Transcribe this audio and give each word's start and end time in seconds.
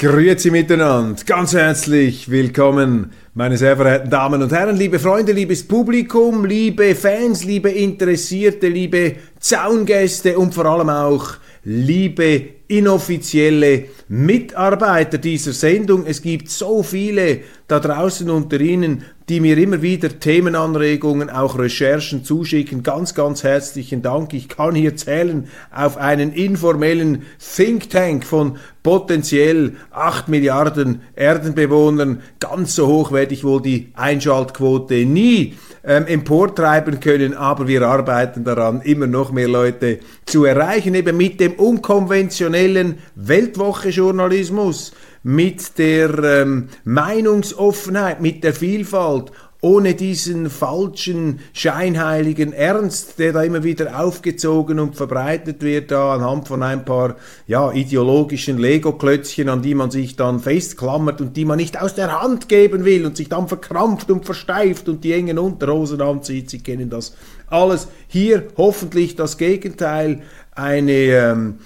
Grüezi 0.00 0.50
miteinander, 0.50 1.22
ganz 1.26 1.52
herzlich 1.52 2.30
willkommen, 2.30 3.12
meine 3.34 3.58
sehr 3.58 3.76
verehrten 3.76 4.08
Damen 4.08 4.42
und 4.42 4.50
Herren, 4.50 4.78
liebe 4.78 4.98
Freunde, 4.98 5.32
liebes 5.32 5.68
Publikum, 5.68 6.46
liebe 6.46 6.94
Fans, 6.94 7.44
liebe 7.44 7.68
Interessierte, 7.68 8.68
liebe 8.68 9.16
Zaungäste 9.40 10.38
und 10.38 10.54
vor 10.54 10.64
allem 10.64 10.88
auch 10.88 11.34
liebe 11.64 12.42
inoffizielle 12.68 13.88
Mitarbeiter 14.08 15.18
dieser 15.18 15.52
Sendung. 15.52 16.06
Es 16.06 16.22
gibt 16.22 16.48
so 16.48 16.82
viele 16.82 17.40
da 17.68 17.78
draußen 17.78 18.30
unter 18.30 18.58
Ihnen, 18.58 19.04
die 19.30 19.38
mir 19.38 19.56
immer 19.58 19.80
wieder 19.80 20.18
Themenanregungen, 20.18 21.30
auch 21.30 21.56
Recherchen 21.56 22.24
zuschicken. 22.24 22.82
Ganz, 22.82 23.14
ganz 23.14 23.44
herzlichen 23.44 24.02
Dank. 24.02 24.34
Ich 24.34 24.48
kann 24.48 24.74
hier 24.74 24.96
zählen 24.96 25.46
auf 25.72 25.98
einen 25.98 26.32
informellen 26.32 27.22
Think 27.38 27.90
Tank 27.90 28.24
von 28.24 28.56
potenziell 28.82 29.76
8 29.92 30.28
Milliarden 30.28 31.02
Erdenbewohnern. 31.14 32.22
Ganz 32.40 32.74
so 32.74 32.88
hoch 32.88 33.12
werde 33.12 33.32
ich 33.32 33.44
wohl 33.44 33.62
die 33.62 33.92
Einschaltquote 33.94 35.06
nie 35.06 35.54
ähm, 35.84 36.06
emportreiben 36.06 36.98
können, 36.98 37.32
aber 37.34 37.68
wir 37.68 37.82
arbeiten 37.82 38.42
daran, 38.42 38.80
immer 38.82 39.06
noch 39.06 39.30
mehr 39.30 39.48
Leute 39.48 40.00
zu 40.26 40.44
erreichen, 40.44 40.96
eben 40.96 41.16
mit 41.16 41.38
dem 41.38 41.52
unkonventionellen 41.52 42.98
Weltwoche-Journalismus, 43.14 44.92
mit 45.22 45.78
der 45.78 46.18
ähm, 46.22 46.68
Meinungsoffenheit, 46.84 48.20
mit 48.20 48.42
der 48.44 48.54
Vielfalt 48.54 49.32
ohne 49.62 49.94
diesen 49.94 50.48
falschen, 50.48 51.40
scheinheiligen 51.52 52.52
Ernst, 52.52 53.18
der 53.18 53.34
da 53.34 53.42
immer 53.42 53.62
wieder 53.62 54.00
aufgezogen 54.00 54.78
und 54.78 54.96
verbreitet 54.96 55.62
wird, 55.62 55.90
da 55.90 56.14
anhand 56.14 56.48
von 56.48 56.62
ein 56.62 56.84
paar 56.84 57.16
ja, 57.46 57.70
ideologischen 57.70 58.56
Lego-Klötzchen, 58.56 59.50
an 59.50 59.60
die 59.60 59.74
man 59.74 59.90
sich 59.90 60.16
dann 60.16 60.40
festklammert 60.40 61.20
und 61.20 61.36
die 61.36 61.44
man 61.44 61.58
nicht 61.58 61.80
aus 61.80 61.94
der 61.94 62.22
Hand 62.22 62.48
geben 62.48 62.86
will 62.86 63.04
und 63.04 63.18
sich 63.18 63.28
dann 63.28 63.48
verkrampft 63.48 64.10
und 64.10 64.24
versteift 64.24 64.88
und 64.88 65.04
die 65.04 65.12
engen 65.12 65.38
Unterhosen 65.38 66.00
anzieht. 66.00 66.48
Sie 66.48 66.60
kennen 66.60 66.88
das 66.88 67.14
alles. 67.48 67.88
Hier 68.08 68.44
hoffentlich 68.56 69.14
das 69.14 69.36
Gegenteil, 69.36 70.22
eine 70.52 70.92
ähm, 70.92 71.58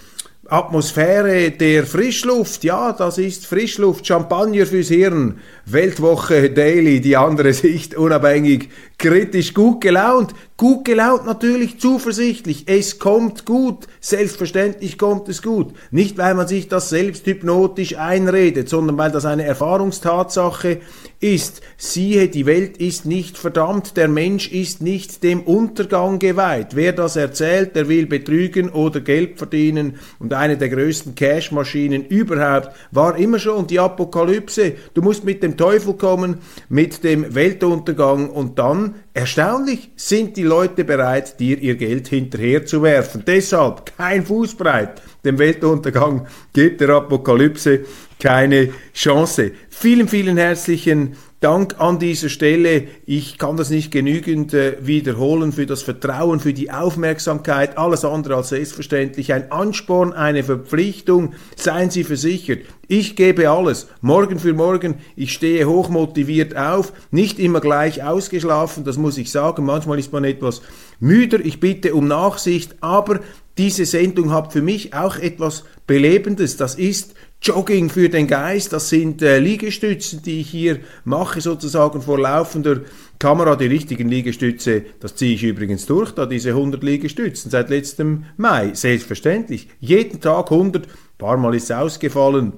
Atmosphäre 0.49 1.51
der 1.53 1.87
Frischluft, 1.87 2.65
ja, 2.65 2.93
das 2.93 3.17
ist 3.17 3.47
Frischluft, 3.47 4.07
Champagner 4.07 4.67
fürs 4.67 4.89
Hirn, 4.89 5.39
Weltwoche 5.65 6.51
Daily, 6.51 7.01
die 7.01 7.17
andere 7.17 7.53
Sicht, 7.55 7.95
unabhängig, 7.95 8.69
kritisch, 8.99 9.55
gut 9.55 9.81
gelaunt, 9.81 10.35
gut 10.57 10.85
gelaunt 10.85 11.27
natürlich, 11.27 11.79
zuversichtlich, 11.81 12.65
es 12.67 12.99
kommt 12.99 13.45
gut, 13.45 13.87
selbstverständlich 14.01 14.99
kommt 14.99 15.29
es 15.29 15.43
gut, 15.43 15.75
nicht 15.91 16.17
weil 16.17 16.35
man 16.35 16.47
sich 16.49 16.69
das 16.69 16.89
selbst 16.89 17.27
hypnotisch 17.27 17.97
einredet, 17.97 18.69
sondern 18.69 18.97
weil 18.97 19.11
das 19.11 19.25
eine 19.25 19.45
Erfahrungstatsache 19.45 20.81
ist. 21.25 21.63
Siehe, 21.79 22.29
die 22.29 22.45
Welt 22.45 22.77
ist 22.77 23.07
nicht 23.07 23.39
verdammt, 23.39 23.97
der 23.97 24.09
Mensch 24.09 24.53
ist 24.53 24.83
nicht 24.83 25.23
dem 25.23 25.41
Untergang 25.41 26.19
geweiht. 26.19 26.77
Wer 26.77 26.93
das 26.93 27.17
erzählt, 27.17 27.75
der 27.75 27.89
will 27.89 28.07
betrügen 28.07 28.69
oder 28.69 29.01
Geld 29.01 29.39
verdienen. 29.39 29.95
Und 30.19 30.35
eine 30.35 30.59
der 30.59 30.69
größten 30.69 31.15
Cashmaschinen 31.15 32.05
überhaupt 32.05 32.71
war 32.91 33.17
immer 33.17 33.39
schon 33.39 33.67
die 33.67 33.81
Apokalypse. 33.81 34.75
Du 34.93 35.01
musst 35.01 35.25
mit 35.25 35.43
dem 35.43 35.57
Teufel 35.57 35.95
kommen, 35.95 36.39
mit 36.69 37.03
dem 37.03 37.35
Weltuntergang. 37.35 38.29
Und 38.29 38.59
dann, 38.59 38.84
erstaunlich, 39.13 39.91
sind 39.97 40.37
die 40.37 40.43
Leute 40.43 40.85
bereit, 40.85 41.39
dir 41.41 41.59
ihr 41.59 41.77
Geld 41.77 42.09
hinterherzuwerfen. 42.09 43.25
Deshalb 43.27 43.97
kein 43.97 44.25
Fußbreit. 44.25 45.03
Dem 45.25 45.39
Weltuntergang 45.39 46.27
gibt 46.53 46.81
der 46.81 46.91
Apokalypse 46.91 47.81
keine 48.21 48.71
Chance. 48.93 49.53
Vielen, 49.71 50.09
vielen 50.09 50.37
herzlichen 50.37 51.17
Dank 51.45 51.79
an 51.79 51.99
dieser 51.99 52.31
Stelle. 52.31 52.85
Ich 53.05 53.37
kann 53.37 53.59
das 53.59 53.69
nicht 53.69 53.91
genügend 53.91 54.55
äh, 54.55 54.79
wiederholen 54.81 55.53
für 55.53 55.67
das 55.67 55.83
Vertrauen, 55.83 56.41
für 56.41 56.55
die 56.55 56.71
Aufmerksamkeit. 56.71 57.77
Alles 57.77 58.03
andere 58.07 58.37
als 58.37 58.49
selbstverständlich. 58.49 59.31
Ein 59.31 59.53
Ansporn, 59.53 60.15
eine 60.15 60.43
Verpflichtung. 60.43 61.35
Seien 61.55 61.91
Sie 61.91 62.03
versichert. 62.03 62.61
Ich 62.89 63.15
gebe 63.15 63.51
alles. 63.51 63.89
Morgen 64.01 64.39
für 64.39 64.55
morgen. 64.55 64.95
Ich 65.17 65.35
stehe 65.35 65.67
hochmotiviert 65.67 66.57
auf. 66.57 66.95
Nicht 67.11 67.39
immer 67.39 67.61
gleich 67.61 68.03
ausgeschlafen. 68.03 68.85
Das 68.85 68.97
muss 68.97 69.19
ich 69.19 69.31
sagen. 69.31 69.67
Manchmal 69.67 69.99
ist 69.99 70.15
man 70.15 70.25
etwas 70.25 70.63
müder. 70.99 71.45
Ich 71.45 71.61
bitte 71.61 71.95
um 71.95 72.09
Nachsicht. 72.09 72.77
Aber 72.81 73.21
diese 73.59 73.85
Sendung 73.85 74.33
hat 74.33 74.55
für 74.55 74.63
mich 74.63 74.95
auch 74.95 75.19
etwas 75.19 75.65
Belebendes. 75.87 76.57
Das 76.57 76.77
ist 76.77 77.15
Jogging 77.45 77.91
für 77.91 78.09
den 78.09 78.27
Geist, 78.27 78.73
das 78.73 78.89
sind 78.89 79.21
äh, 79.21 79.39
Liegestützen, 79.39 80.23
die 80.23 80.41
ich 80.41 80.49
hier 80.49 80.79
mache, 81.05 81.43
sozusagen 81.43 82.01
vor 82.01 82.19
laufender 82.19 82.81
Kamera. 83.19 83.55
Die 83.55 83.67
richtigen 83.67 84.09
Liegestütze, 84.09 84.83
das 84.99 85.15
ziehe 85.15 85.35
ich 85.35 85.43
übrigens 85.43 85.85
durch, 85.85 86.13
da 86.13 86.25
diese 86.25 86.51
100 86.51 86.83
Liegestützen 86.83 87.51
seit 87.51 87.69
letztem 87.69 88.25
Mai. 88.39 88.71
Selbstverständlich. 88.73 89.69
Jeden 89.79 90.23
Tag 90.23 90.51
100, 90.51 90.87
ein 90.87 90.91
paar 91.19 91.37
Mal 91.37 91.55
ist 91.55 91.65
es 91.65 91.71
ausgefallen, 91.73 92.55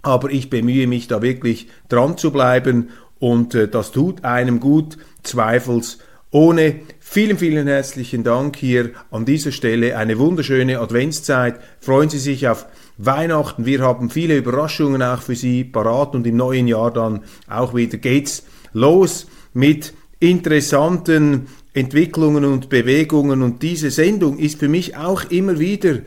aber 0.00 0.30
ich 0.30 0.48
bemühe 0.48 0.86
mich 0.86 1.08
da 1.08 1.20
wirklich 1.20 1.68
dran 1.90 2.16
zu 2.16 2.30
bleiben 2.30 2.88
und 3.18 3.54
äh, 3.54 3.68
das 3.68 3.92
tut 3.92 4.24
einem 4.24 4.60
gut, 4.60 4.96
zweifelsohne. 5.24 6.76
Vielen, 7.00 7.36
vielen 7.36 7.66
herzlichen 7.66 8.24
Dank 8.24 8.56
hier 8.56 8.92
an 9.10 9.26
dieser 9.26 9.52
Stelle. 9.52 9.98
Eine 9.98 10.18
wunderschöne 10.18 10.78
Adventszeit. 10.78 11.60
Freuen 11.80 12.08
Sie 12.08 12.18
sich 12.18 12.48
auf 12.48 12.64
Weihnachten. 12.98 13.64
Wir 13.64 13.80
haben 13.80 14.10
viele 14.10 14.36
Überraschungen 14.36 15.02
auch 15.02 15.20
für 15.20 15.34
Sie 15.34 15.64
parat 15.64 16.14
und 16.14 16.26
im 16.26 16.36
neuen 16.36 16.68
Jahr 16.68 16.92
dann 16.92 17.20
auch 17.48 17.74
wieder 17.74 17.98
geht's 17.98 18.44
los 18.72 19.26
mit 19.54 19.94
interessanten 20.20 21.48
Entwicklungen 21.74 22.44
und 22.44 22.68
Bewegungen 22.68 23.42
und 23.42 23.62
diese 23.62 23.90
Sendung 23.90 24.38
ist 24.38 24.58
für 24.58 24.68
mich 24.68 24.96
auch 24.96 25.24
immer 25.30 25.58
wieder 25.58 26.00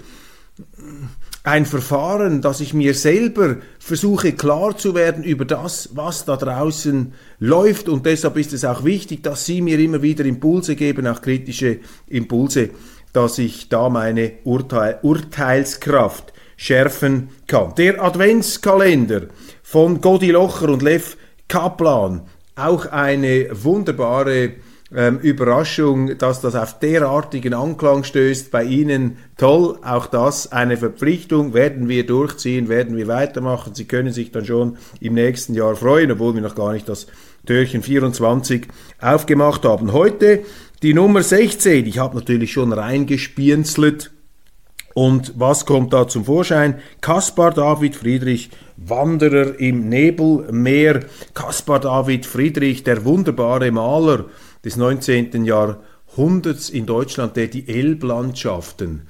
ein 1.44 1.66
Verfahren, 1.66 2.42
dass 2.42 2.60
ich 2.60 2.74
mir 2.74 2.94
selber 2.94 3.58
versuche 3.78 4.32
klar 4.34 4.78
zu 4.78 4.96
werden 4.96 5.24
über 5.24 5.46
das, 5.46 5.90
was 5.94 6.26
da 6.26 6.38
draußen 6.38 7.14
läuft 7.40 7.88
und 7.88 8.06
deshalb 8.06 8.38
ist 8.38 8.54
es 8.54 8.66
auch 8.66 8.84
wichtig, 8.84 9.22
dass 9.22 9.46
Sie 9.46 9.62
mir 9.62 9.80
immer 9.80 10.02
wieder 10.02 10.26
Impulse 10.26 10.76
geben, 10.76 11.08
auch 11.08 11.22
kritische 11.22 11.80
Impulse, 12.08 12.70
dass 13.14 13.38
ich 13.38 13.70
da 13.70 13.90
meine 13.90 14.34
Urteil, 14.44 15.00
Urteilskraft 15.04 16.34
schärfen 16.58 17.30
kann. 17.48 17.74
Der 17.76 18.04
Adventskalender 18.04 19.24
von 19.64 20.02
Godi 20.02 20.32
Locher 20.32 20.70
und 20.70 20.82
Lev 20.82 21.18
Kaplan, 21.48 22.22
auch 22.56 22.86
eine 22.88 23.50
wunderbare 23.52 24.54
ähm, 24.96 25.20
Überraschung, 25.20 26.18
dass 26.18 26.42
das 26.42 26.56
auf 26.56 26.80
derartigen 26.80 27.54
Anklang 27.54 28.04
stößt 28.04 28.52
bei 28.52 28.64
Ihnen. 28.64 29.18
Toll, 29.38 29.78
auch 29.84 30.06
das 30.06 30.52
eine 30.52 30.78
Verpflichtung, 30.78 31.54
werden 31.54 31.90
wir 31.90 32.06
durchziehen, 32.06 32.70
werden 32.70 32.96
wir 32.96 33.08
weitermachen. 33.08 33.76
Sie 33.76 33.86
können 33.86 34.14
sich 34.14 34.32
dann 34.32 34.46
schon 34.46 34.78
im 35.02 35.16
nächsten 35.16 35.54
Jahr 35.54 35.76
freuen, 35.76 36.12
obwohl 36.12 36.36
wir 36.36 36.42
noch 36.42 36.56
gar 36.56 36.72
nicht 36.72 36.88
das 36.88 37.08
Türchen 37.46 37.84
24 37.84 38.68
aufgemacht 39.02 39.66
haben. 39.66 39.92
Heute 39.92 40.44
die 40.82 40.94
Nummer 40.94 41.24
16. 41.24 41.86
Ich 41.86 42.00
habe 42.00 42.16
natürlich 42.16 42.54
schon 42.54 42.72
reingespienzelt 42.72 44.12
und 44.96 45.34
was 45.38 45.66
kommt 45.66 45.92
da 45.92 46.08
zum 46.08 46.24
Vorschein? 46.24 46.80
Kaspar 47.02 47.54
David 47.54 47.98
Friedrich, 47.98 48.50
Wanderer 48.78 49.60
im 49.60 49.90
Nebelmeer. 49.90 51.02
Kaspar 51.34 51.82
David 51.82 52.26
Friedrich, 52.26 52.86
der 52.86 53.04
wunderbare 53.04 53.72
Maler 53.72 54.28
des 54.64 54.78
19. 54.78 55.44
Jahrhunderts 55.44 56.70
in 56.70 56.86
Deutschland, 56.86 57.36
der 57.36 57.48
die 57.48 57.68
Elblandschaften 57.68 59.02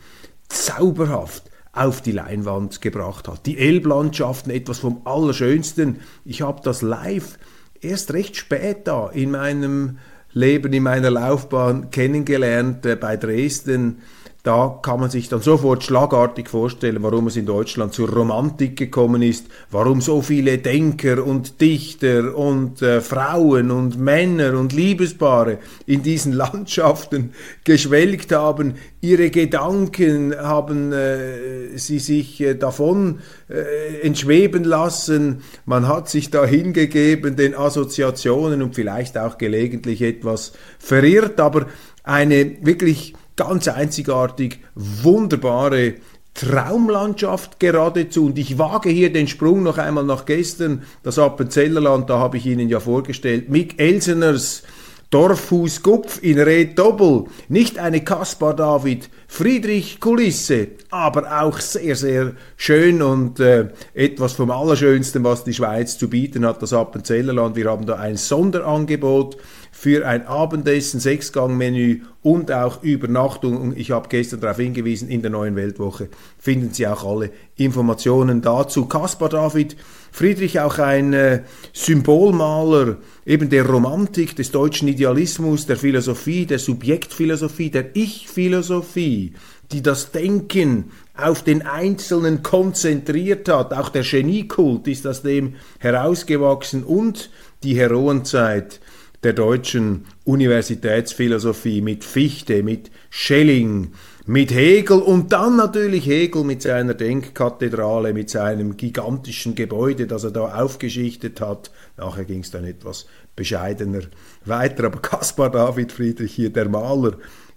zauberhaft 0.49 1.43
auf 1.71 2.01
die 2.01 2.13
Leinwand 2.13 2.81
gebracht 2.81 3.27
hat. 3.27 3.45
Die 3.45 3.59
Elblandschaften, 3.59 4.51
etwas 4.51 4.79
vom 4.79 5.01
Allerschönsten. 5.05 5.99
Ich 6.25 6.41
habe 6.41 6.61
das 6.63 6.81
live 6.81 7.37
erst 7.79 8.11
recht 8.11 8.35
spät 8.37 8.87
da 8.87 9.09
in 9.09 9.29
meinem 9.29 9.99
Leben, 10.31 10.73
in 10.73 10.81
meiner 10.81 11.11
Laufbahn 11.11 11.91
kennengelernt, 11.91 12.87
äh, 12.87 12.95
bei 12.95 13.17
Dresden 13.17 14.01
da 14.45 14.77
kann 14.83 14.99
man 14.99 15.09
sich 15.09 15.27
dann 15.27 15.41
sofort 15.41 15.83
schlagartig 15.83 16.49
vorstellen, 16.49 17.01
warum 17.01 17.25
es 17.25 17.35
in 17.35 17.47
Deutschland 17.47 17.93
zur 17.95 18.09
Romantik 18.13 18.77
gekommen 18.77 19.23
ist, 19.23 19.47
warum 19.71 20.01
so 20.01 20.21
viele 20.21 20.59
Denker 20.59 21.25
und 21.25 21.59
Dichter 21.61 22.37
und 22.37 22.79
äh, 22.83 23.01
Frauen 23.01 23.71
und 23.71 23.97
Männer 23.97 24.53
und 24.59 24.71
Liebespaare 24.71 25.57
in 25.87 26.03
diesen 26.03 26.31
Landschaften 26.45 27.33
geschwelgt 27.63 28.31
haben, 28.33 28.75
ihre 29.01 29.31
Gedanken 29.31 30.35
haben 30.37 30.93
äh, 30.93 31.75
sie 31.77 31.97
sich 31.97 32.39
äh, 32.39 32.53
davon 32.53 33.21
äh, 33.49 34.01
entschweben 34.01 34.63
lassen, 34.63 35.41
man 35.65 35.87
hat 35.87 36.07
sich 36.07 36.29
da 36.29 36.45
hingegeben 36.45 37.35
den 37.35 37.55
Assoziationen 37.55 38.61
und 38.61 38.75
vielleicht 38.75 39.17
auch 39.17 39.39
gelegentlich 39.39 40.03
etwas 40.03 40.53
verirrt, 40.77 41.39
aber 41.39 41.65
eine 42.03 42.57
wirklich 42.61 43.15
ganz 43.35 43.67
einzigartig 43.67 44.59
wunderbare 44.75 45.95
Traumlandschaft 46.33 47.59
geradezu. 47.59 48.25
Und 48.25 48.37
ich 48.37 48.57
wage 48.57 48.89
hier 48.89 49.11
den 49.11 49.27
Sprung 49.27 49.63
noch 49.63 49.77
einmal 49.77 50.03
nach 50.03 50.25
gestern, 50.25 50.83
das 51.03 51.17
Appenzellerland, 51.17 52.09
da 52.09 52.19
habe 52.19 52.37
ich 52.37 52.45
Ihnen 52.45 52.69
ja 52.69 52.79
vorgestellt, 52.79 53.49
Mick 53.49 53.79
Elseners 53.79 54.63
Dorfhus 55.11 55.81
Gupf 55.81 56.21
in 56.23 56.39
Red 56.39 56.77
Doppel. 56.77 57.25
Nicht 57.47 57.77
eine 57.79 58.03
Kaspar 58.03 58.53
David 58.53 59.09
Friedrich 59.27 59.99
Kulisse, 59.99 60.67
aber 60.89 61.41
auch 61.41 61.59
sehr, 61.59 61.95
sehr 61.95 62.33
schön 62.57 63.01
und 63.01 63.39
äh, 63.39 63.69
etwas 63.93 64.33
vom 64.33 64.51
Allerschönsten, 64.51 65.23
was 65.23 65.43
die 65.43 65.53
Schweiz 65.53 65.97
zu 65.97 66.09
bieten 66.09 66.45
hat, 66.45 66.61
das 66.61 66.73
Appenzellerland. 66.73 67.55
Wir 67.55 67.69
haben 67.69 67.85
da 67.85 67.95
ein 67.95 68.17
Sonderangebot 68.17 69.37
für 69.77 70.07
ein 70.07 70.25
Abendessen, 70.25 71.01
Sechsgangmenü 71.01 71.99
und 72.21 72.49
auch 72.49 72.81
Übernachtung. 72.81 73.75
Ich 73.75 73.91
habe 73.91 74.07
gestern 74.07 74.39
darauf 74.39 74.55
hingewiesen, 74.55 75.09
in 75.09 75.21
der 75.21 75.31
neuen 75.31 75.57
Weltwoche 75.57 76.07
finden 76.39 76.71
Sie 76.71 76.87
auch 76.87 77.03
alle 77.03 77.29
Informationen 77.57 78.41
dazu. 78.41 78.85
Kaspar 78.85 79.27
David 79.27 79.75
Friedrich 80.13 80.61
auch 80.61 80.79
ein 80.79 81.11
äh, 81.11 81.41
Symbolmaler 81.73 82.97
eben 83.25 83.49
der 83.49 83.67
Romantik, 83.67 84.37
des 84.37 84.49
deutschen 84.49 84.87
Idealismus, 84.87 85.65
der 85.65 85.75
Philosophie, 85.75 86.45
der 86.45 86.59
Subjektphilosophie, 86.59 87.69
der 87.69 87.97
Ich-Philosophie, 87.97 89.33
die 89.73 89.81
das 89.81 90.11
Denken 90.11 90.85
auf 91.17 91.43
den 91.43 91.63
Einzelnen 91.63 92.43
konzentriert 92.43 93.49
hat. 93.49 93.73
Auch 93.73 93.89
der 93.89 94.03
Geniekult 94.03 94.87
ist 94.87 95.05
aus 95.05 95.21
dem 95.21 95.55
herausgewachsen 95.79 96.85
und 96.85 97.29
die 97.63 97.77
Heroenzeit 97.77 98.79
der 99.25 99.33
deutschen 99.33 100.05
Universitätsphilosophie 100.23 101.81
mit 101.81 102.03
Fichte, 102.03 102.61
mit 102.61 102.91
Schelling, 103.09 103.93
mit 104.27 104.53
Hegel 104.53 104.99
und 104.99 105.33
dann 105.33 105.55
natürlich 105.55 106.05
Hegel 106.05 106.43
mit 106.43 106.61
seiner 106.61 106.93
Denkkathedrale, 106.93 108.13
mit 108.13 108.29
seinem 108.29 108.77
gigantischen 108.77 109.55
Gebäude, 109.55 110.05
das 110.05 110.25
er 110.25 110.29
da 110.29 110.61
aufgeschichtet 110.61 111.41
hat. 111.41 111.71
Nachher 111.97 112.25
ging 112.25 112.41
es 112.41 112.51
dann 112.51 112.65
etwas 112.65 113.07
bescheidener 113.35 114.01
weiter, 114.45 114.83
aber 114.83 115.01
Caspar 115.01 115.49
David 115.49 115.91
Friedrich 115.91 116.35
hier, 116.35 116.51
der 116.51 116.69
Maler 116.69 117.13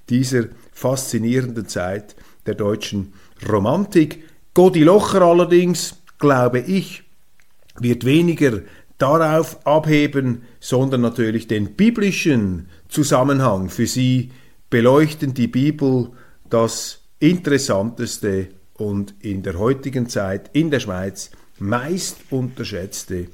dieser 0.09 0.45
faszinierenden 0.73 1.69
Zeit 1.69 2.17
der 2.47 2.55
deutschen 2.55 3.13
Romantik. 3.47 4.25
Godi 4.55 4.85
Locher 4.85 5.21
allerdings, 5.21 5.97
glaube 6.19 6.61
ich, 6.61 7.03
wird 7.79 8.07
weniger 8.07 8.63
darauf 8.99 9.65
abheben, 9.67 10.43
sondern 10.61 11.01
natürlich 11.01 11.47
den 11.47 11.75
biblischen 11.75 12.69
Zusammenhang 12.89 13.71
für 13.71 13.87
sie 13.87 14.31
beleuchten. 14.71 15.35
Die 15.35 15.47
Bibel 15.47 16.11
das 16.51 17.01
interessanteste 17.21 18.49
und 18.75 19.15
in 19.21 19.43
der 19.43 19.59
heutigen 19.59 20.09
Zeit 20.09 20.51
in 20.53 20.71
der 20.71 20.81
Schweiz 20.81 21.31
meist 21.59 22.19
unterschätzte 22.31 23.29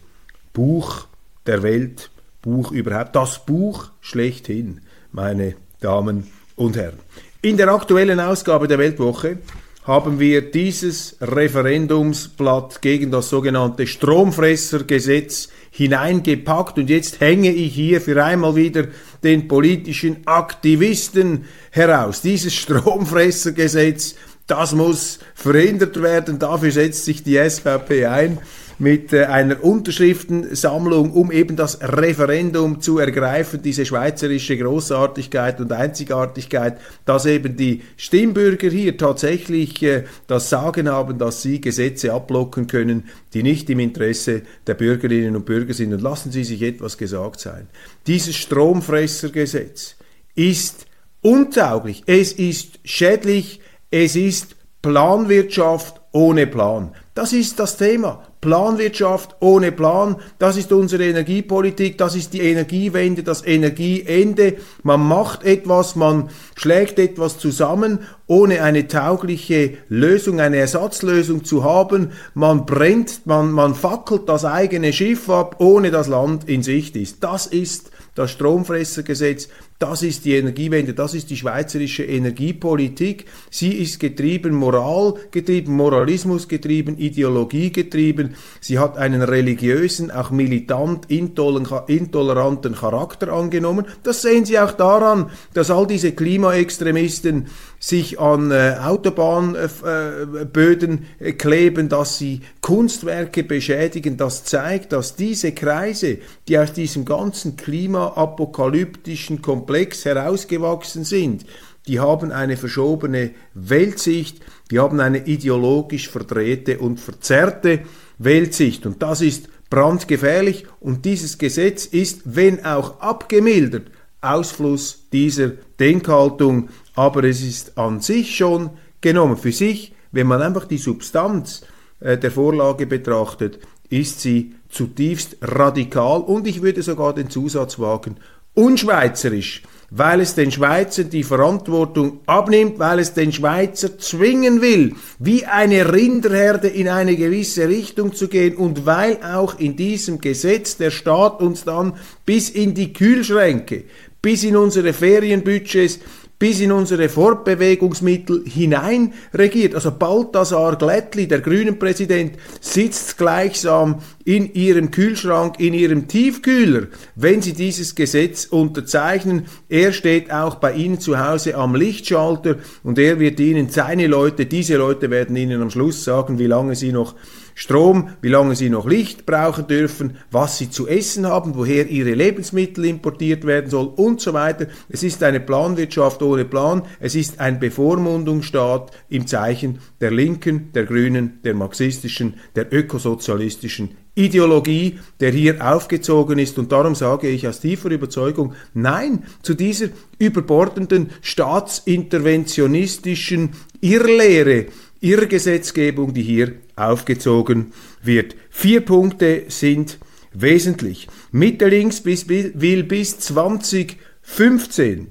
Buch 0.53 1.07
der 1.47 1.63
Welt, 1.63 2.11
Buch 2.43 2.73
überhaupt, 2.73 3.17
das 3.17 3.45
Buch 3.45 3.91
schlechthin, 4.01 4.81
meine 5.13 5.55
Damen 5.81 6.31
und 6.57 6.77
Herren. 6.77 6.99
In 7.43 7.57
der 7.57 7.69
aktuellen 7.69 8.21
Ausgabe 8.21 8.69
der 8.69 8.79
Weltwoche 8.79 9.39
haben 9.85 10.19
wir 10.19 10.51
dieses 10.51 11.17
Referendumsblatt 11.21 12.81
gegen 12.81 13.11
das 13.11 13.29
sogenannte 13.29 13.87
Stromfressergesetz 13.87 15.49
hineingepackt. 15.71 16.79
Und 16.79 16.89
jetzt 16.89 17.21
hänge 17.21 17.53
ich 17.53 17.75
hier 17.75 18.01
für 18.01 18.23
einmal 18.25 18.57
wieder 18.57 18.87
den 19.23 19.47
politischen 19.47 20.27
Aktivisten 20.27 21.45
heraus. 21.71 22.23
Dieses 22.23 22.55
Stromfressergesetz, 22.55 24.15
das 24.47 24.75
muss 24.75 25.19
verhindert 25.35 26.01
werden, 26.01 26.39
dafür 26.39 26.71
setzt 26.71 27.05
sich 27.05 27.23
die 27.23 27.37
SVP 27.37 28.07
ein 28.07 28.39
mit 28.79 29.13
äh, 29.13 29.25
einer 29.25 29.63
Unterschriftensammlung, 29.63 31.13
um 31.13 31.31
eben 31.31 31.57
das 31.57 31.81
Referendum 31.81 32.81
zu 32.81 32.99
ergreifen, 32.99 33.63
diese 33.63 33.87
schweizerische 33.87 34.57
Großartigkeit 34.57 35.61
und 35.61 35.73
Einzigartigkeit, 35.73 36.79
dass 37.05 37.27
eben 37.27 37.57
die 37.57 37.83
Stimmbürger 37.97 38.69
hier 38.69 38.97
tatsächlich 38.97 39.83
äh, 39.83 40.05
das 40.27 40.51
Sagen 40.51 40.89
haben, 40.89 41.19
dass 41.19 41.43
sie 41.43 41.61
Gesetze 41.61 42.13
abblocken 42.13 42.67
können, 42.67 43.05
die 43.33 43.43
nicht 43.43 43.69
im 43.71 43.81
Interesse 43.81 44.43
der 44.67 44.75
Bürgerinnen 44.75 45.37
und 45.37 45.47
Bürger 45.47 45.75
sind. 45.75 45.93
Und 45.93 46.03
lassen 46.03 46.33
Sie 46.33 46.45
sich 46.45 46.63
etwas 46.63 46.99
gesagt 46.99 47.41
sein. 47.41 47.69
Dieses 48.07 48.37
Stromfressergesetz 48.37 49.97
ist 50.35 50.87
untauglich, 51.21 52.03
es 52.07 52.33
ist 52.33 52.81
schädlich, 52.85 53.61
es 53.91 54.17
ist 54.17 54.57
Planwirtschaft 54.83 56.01
ohne 56.13 56.47
Plan. 56.47 56.95
Das 57.15 57.33
ist 57.33 57.59
das 57.59 57.77
Thema. 57.77 58.27
Planwirtschaft 58.45 59.37
ohne 59.41 59.73
Plan, 59.73 60.17
das 60.39 60.59
ist 60.59 60.71
unsere 60.71 61.07
Energiepolitik, 61.07 61.97
das 61.97 62.15
ist 62.15 62.35
die 62.35 62.43
Energiewende, 62.43 63.23
das 63.23 63.45
Energieende. 63.45 64.57
Man 64.83 65.01
macht 65.01 65.45
etwas, 65.45 65.97
man 65.97 66.29
schlägt 66.55 66.99
etwas 66.99 67.39
zusammen, 67.39 68.01
ohne 68.27 68.63
eine 68.63 68.87
taugliche 68.87 69.79
Lösung, 69.89 70.41
eine 70.41 70.59
Ersatzlösung 70.59 71.45
zu 71.45 71.65
haben. 71.65 72.13
Man 72.35 72.67
brennt, 72.67 73.25
man, 73.25 73.51
man 73.51 73.75
fackelt 73.75 74.29
das 74.29 74.45
eigene 74.45 74.93
Schiff 74.93 75.31
ab, 75.31 75.57
ohne 75.59 75.91
das 75.91 76.09
Land 76.09 76.47
in 76.47 76.63
Sicht 76.63 76.97
ist. 76.97 77.25
Das 77.25 77.47
ist 77.47 77.93
das 78.15 78.31
Stromfressergesetz, 78.31 79.49
das 79.81 80.03
ist 80.03 80.25
die 80.25 80.37
Energiewende, 80.37 80.95
das 80.95 81.15
ist 81.15 81.31
die 81.31 81.37
schweizerische 81.37 82.05
Energiepolitik. 82.05 83.25
Sie 83.51 83.73
ist 83.73 83.99
getrieben, 83.99 84.55
Moral 84.55 85.15
getrieben, 85.33 85.75
Moralismus 85.75 86.47
getrieben, 86.47 86.97
Ideologie 86.97 87.73
getrieben. 87.73 88.37
Sie 88.61 88.79
hat 88.79 88.97
einen 88.97 89.23
religiösen, 89.23 90.13
auch 90.13 90.31
militant 90.31 91.11
intoleranten 91.11 92.77
Charakter 92.77 93.33
angenommen. 93.33 93.87
Das 94.05 94.23
sehen 94.23 94.45
Sie 94.45 94.61
auch 94.61 94.73
daran, 94.73 95.31
dass 95.55 95.73
all 95.73 95.89
diese 95.89 96.13
Klimaextremisten 96.13 97.47
sich 97.81 98.19
an 98.19 98.51
äh, 98.51 98.79
Autobahnböden 98.83 101.07
äh, 101.19 101.33
kleben, 101.33 101.91
dass 101.91 102.17
sie 102.17 102.41
Kunstwerke 102.63 103.45
beschädigen. 103.45 104.17
Das 104.17 104.45
zeigt, 104.45 104.93
dass 104.93 105.17
diese 105.17 105.53
Kreise, 105.53 106.17
die 106.49 106.59
aus 106.59 106.73
diesem 106.73 107.05
ganzen 107.05 107.57
klimaapokalyptischen 107.57 109.43
Komplex 109.43 109.64
herausgewachsen 110.05 111.05
sind, 111.05 111.45
die 111.87 112.01
haben 112.01 112.33
eine 112.33 112.57
verschobene 112.57 113.33
Weltsicht, 113.53 114.41
die 114.71 114.79
haben 114.79 115.01
eine 115.01 115.27
ideologisch 115.27 116.09
verdrehte 116.09 116.79
und 116.79 116.99
verzerrte 116.99 117.81
Weltsicht. 118.19 118.87
Und 118.87 119.03
das 119.03 119.21
ist 119.21 119.49
brandgefährlich 119.69 120.67
und 120.81 121.05
dieses 121.05 121.39
Gesetz 121.39 121.85
ist, 121.85 122.23
wenn 122.25 122.65
auch 122.65 123.01
abgemildert, 123.01 123.91
Ausfluss 124.21 125.09
dieser 125.13 125.51
Denkhaltung, 125.79 126.71
aber 126.95 127.25
es 127.25 127.43
ist 127.43 127.77
an 127.77 128.01
sich 128.01 128.37
schon 128.37 128.71
genommen. 129.01 129.37
Für 129.37 129.53
sich, 129.53 129.95
wenn 130.13 130.27
man 130.27 130.41
einfach 130.41 130.65
die 130.65 130.79
Substanz 130.79 131.63
äh, 132.01 132.17
der 132.17 132.31
Vorlage 132.31 132.87
betrachtet, 132.87 133.59
ist 133.91 134.21
sie 134.21 134.55
zutiefst 134.71 135.37
radikal 135.43 136.21
und 136.21 136.47
ich 136.47 136.63
würde 136.63 136.83
sogar 136.83 137.15
den 137.15 137.29
Zusatz 137.29 137.79
wagen, 137.79 138.17
unschweizerisch, 138.55 139.63
weil 139.91 140.21
es 140.21 140.35
den 140.35 140.51
Schweizern 140.51 141.11
die 141.11 141.23
Verantwortung 141.23 142.21
abnimmt, 142.27 142.79
weil 142.79 142.99
es 142.99 143.15
den 143.15 143.33
Schweizer 143.33 143.99
zwingen 143.99 144.61
will, 144.61 144.95
wie 145.19 145.45
eine 145.45 145.93
Rinderherde 145.93 146.69
in 146.69 146.89
eine 146.89 147.17
gewisse 147.17 147.69
Richtung 147.69 148.13
zu 148.13 148.29
gehen 148.29 148.57
und 148.57 148.87
weil 148.87 149.19
auch 149.23 149.59
in 149.59 149.77
diesem 149.77 150.21
Gesetz 150.21 150.77
der 150.77 150.91
Staat 150.91 151.41
uns 151.41 151.65
dann 151.65 151.95
bis 152.27 152.51
in 152.51 152.75
die 152.75 152.93
Kühlschränke, 152.93 153.85
bis 154.21 154.43
in 154.43 154.57
unsere 154.57 154.93
Ferienbudgets, 154.93 156.01
bis 156.39 156.61
in 156.61 156.73
unsere 156.73 157.09
Fortbewegungsmittel 157.09 158.45
hinein 158.47 159.13
regiert. 159.33 159.75
Also 159.75 159.93
Balthasar 159.93 160.77
Glättli, 160.77 161.29
der 161.29 161.41
grünen 161.41 161.79
Präsident, 161.79 162.37
sitzt 162.61 163.17
gleichsam 163.19 164.01
in 164.25 164.53
ihrem 164.53 164.91
Kühlschrank, 164.91 165.61
in 165.61 165.75
ihrem 165.75 166.09
Tiefkühler, 166.09 166.89
wenn 167.15 167.43
sie 167.43 167.53
dieses 167.53 167.95
Gesetz 167.95 168.47
unterzeichnen. 168.47 169.47
Er 169.69 169.93
steht 169.93 170.33
auch 170.33 170.57
bei 170.57 170.73
Ihnen 170.73 171.01
zu 171.01 171.19
Hause 171.19 171.55
am 171.55 171.75
Lichtschalter 171.75 172.57
und 172.83 172.99
er 172.99 173.21
wird 173.21 173.39
Ihnen, 173.41 173.69
seine 173.69 174.07
Leute, 174.07 174.47
diese 174.47 174.77
Leute 174.77 175.11
werden 175.11 175.37
Ihnen 175.37 175.63
am 175.63 175.71
Schluss 175.71 176.05
sagen, 176.05 176.39
wie 176.39 176.47
lange 176.47 176.75
Sie 176.75 176.93
noch 176.93 177.15
Strom, 177.55 178.09
wie 178.21 178.29
lange 178.29 178.57
sie 178.57 178.69
noch 178.69 178.87
Licht 178.87 179.27
brauchen 179.27 179.69
dürfen, 179.69 180.17
was 180.31 180.59
sie 180.59 180.71
zu 180.71 180.89
essen 180.89 181.27
haben, 181.27 181.55
woher 181.55 181.89
ihre 181.89 182.15
Lebensmittel 182.15 182.85
importiert 182.85 183.47
werden 183.47 183.71
soll 183.71 183.87
und 183.87 184.21
so 184.21 184.33
weiter. 184.33 184.67
Es 184.89 185.05
ist 185.05 185.23
eine 185.23 185.41
Planwirtschaft 185.41 186.23
ohne 186.23 186.45
Plan, 186.45 186.83
es 186.99 187.15
ist 187.15 187.41
ein 187.41 187.61
Bevormundungsstaat 187.61 188.91
im 189.09 189.27
Zeichen 189.27 189.79
der 190.01 190.11
Linken, 190.11 190.73
der 190.73 190.85
Grünen, 190.85 191.41
der 191.45 191.55
marxistischen, 191.55 192.35
der 192.57 192.73
ökosozialistischen 192.73 193.91
Ideologie, 194.17 195.01
der 195.21 195.33
hier 195.33 195.75
aufgezogen 195.75 196.39
ist. 196.39 196.57
Und 196.59 196.71
darum 196.71 196.95
sage 196.95 197.27
ich 197.29 197.49
aus 197.49 197.59
tiefer 197.61 197.91
Überzeugung 197.91 198.53
Nein 198.73 199.25
zu 199.43 199.55
dieser 199.55 199.89
überbordenden 200.19 201.11
staatsinterventionistischen 201.21 203.51
Irrlehre, 203.81 204.67
Irrgesetzgebung, 205.05 206.15
die 206.15 206.23
hier 206.23 206.55
aufgezogen 206.77 207.73
wird. 208.03 208.35
Vier 208.51 208.81
Punkte 208.81 209.45
sind 209.49 209.99
wesentlich. 210.33 211.09
Mitte 211.31 211.69
links 211.69 212.05
will 212.05 212.85
bis 212.85 213.19
2015 213.19 215.09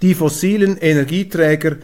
die 0.00 0.14
fossilen 0.14 0.78
Energieträger 0.78 1.76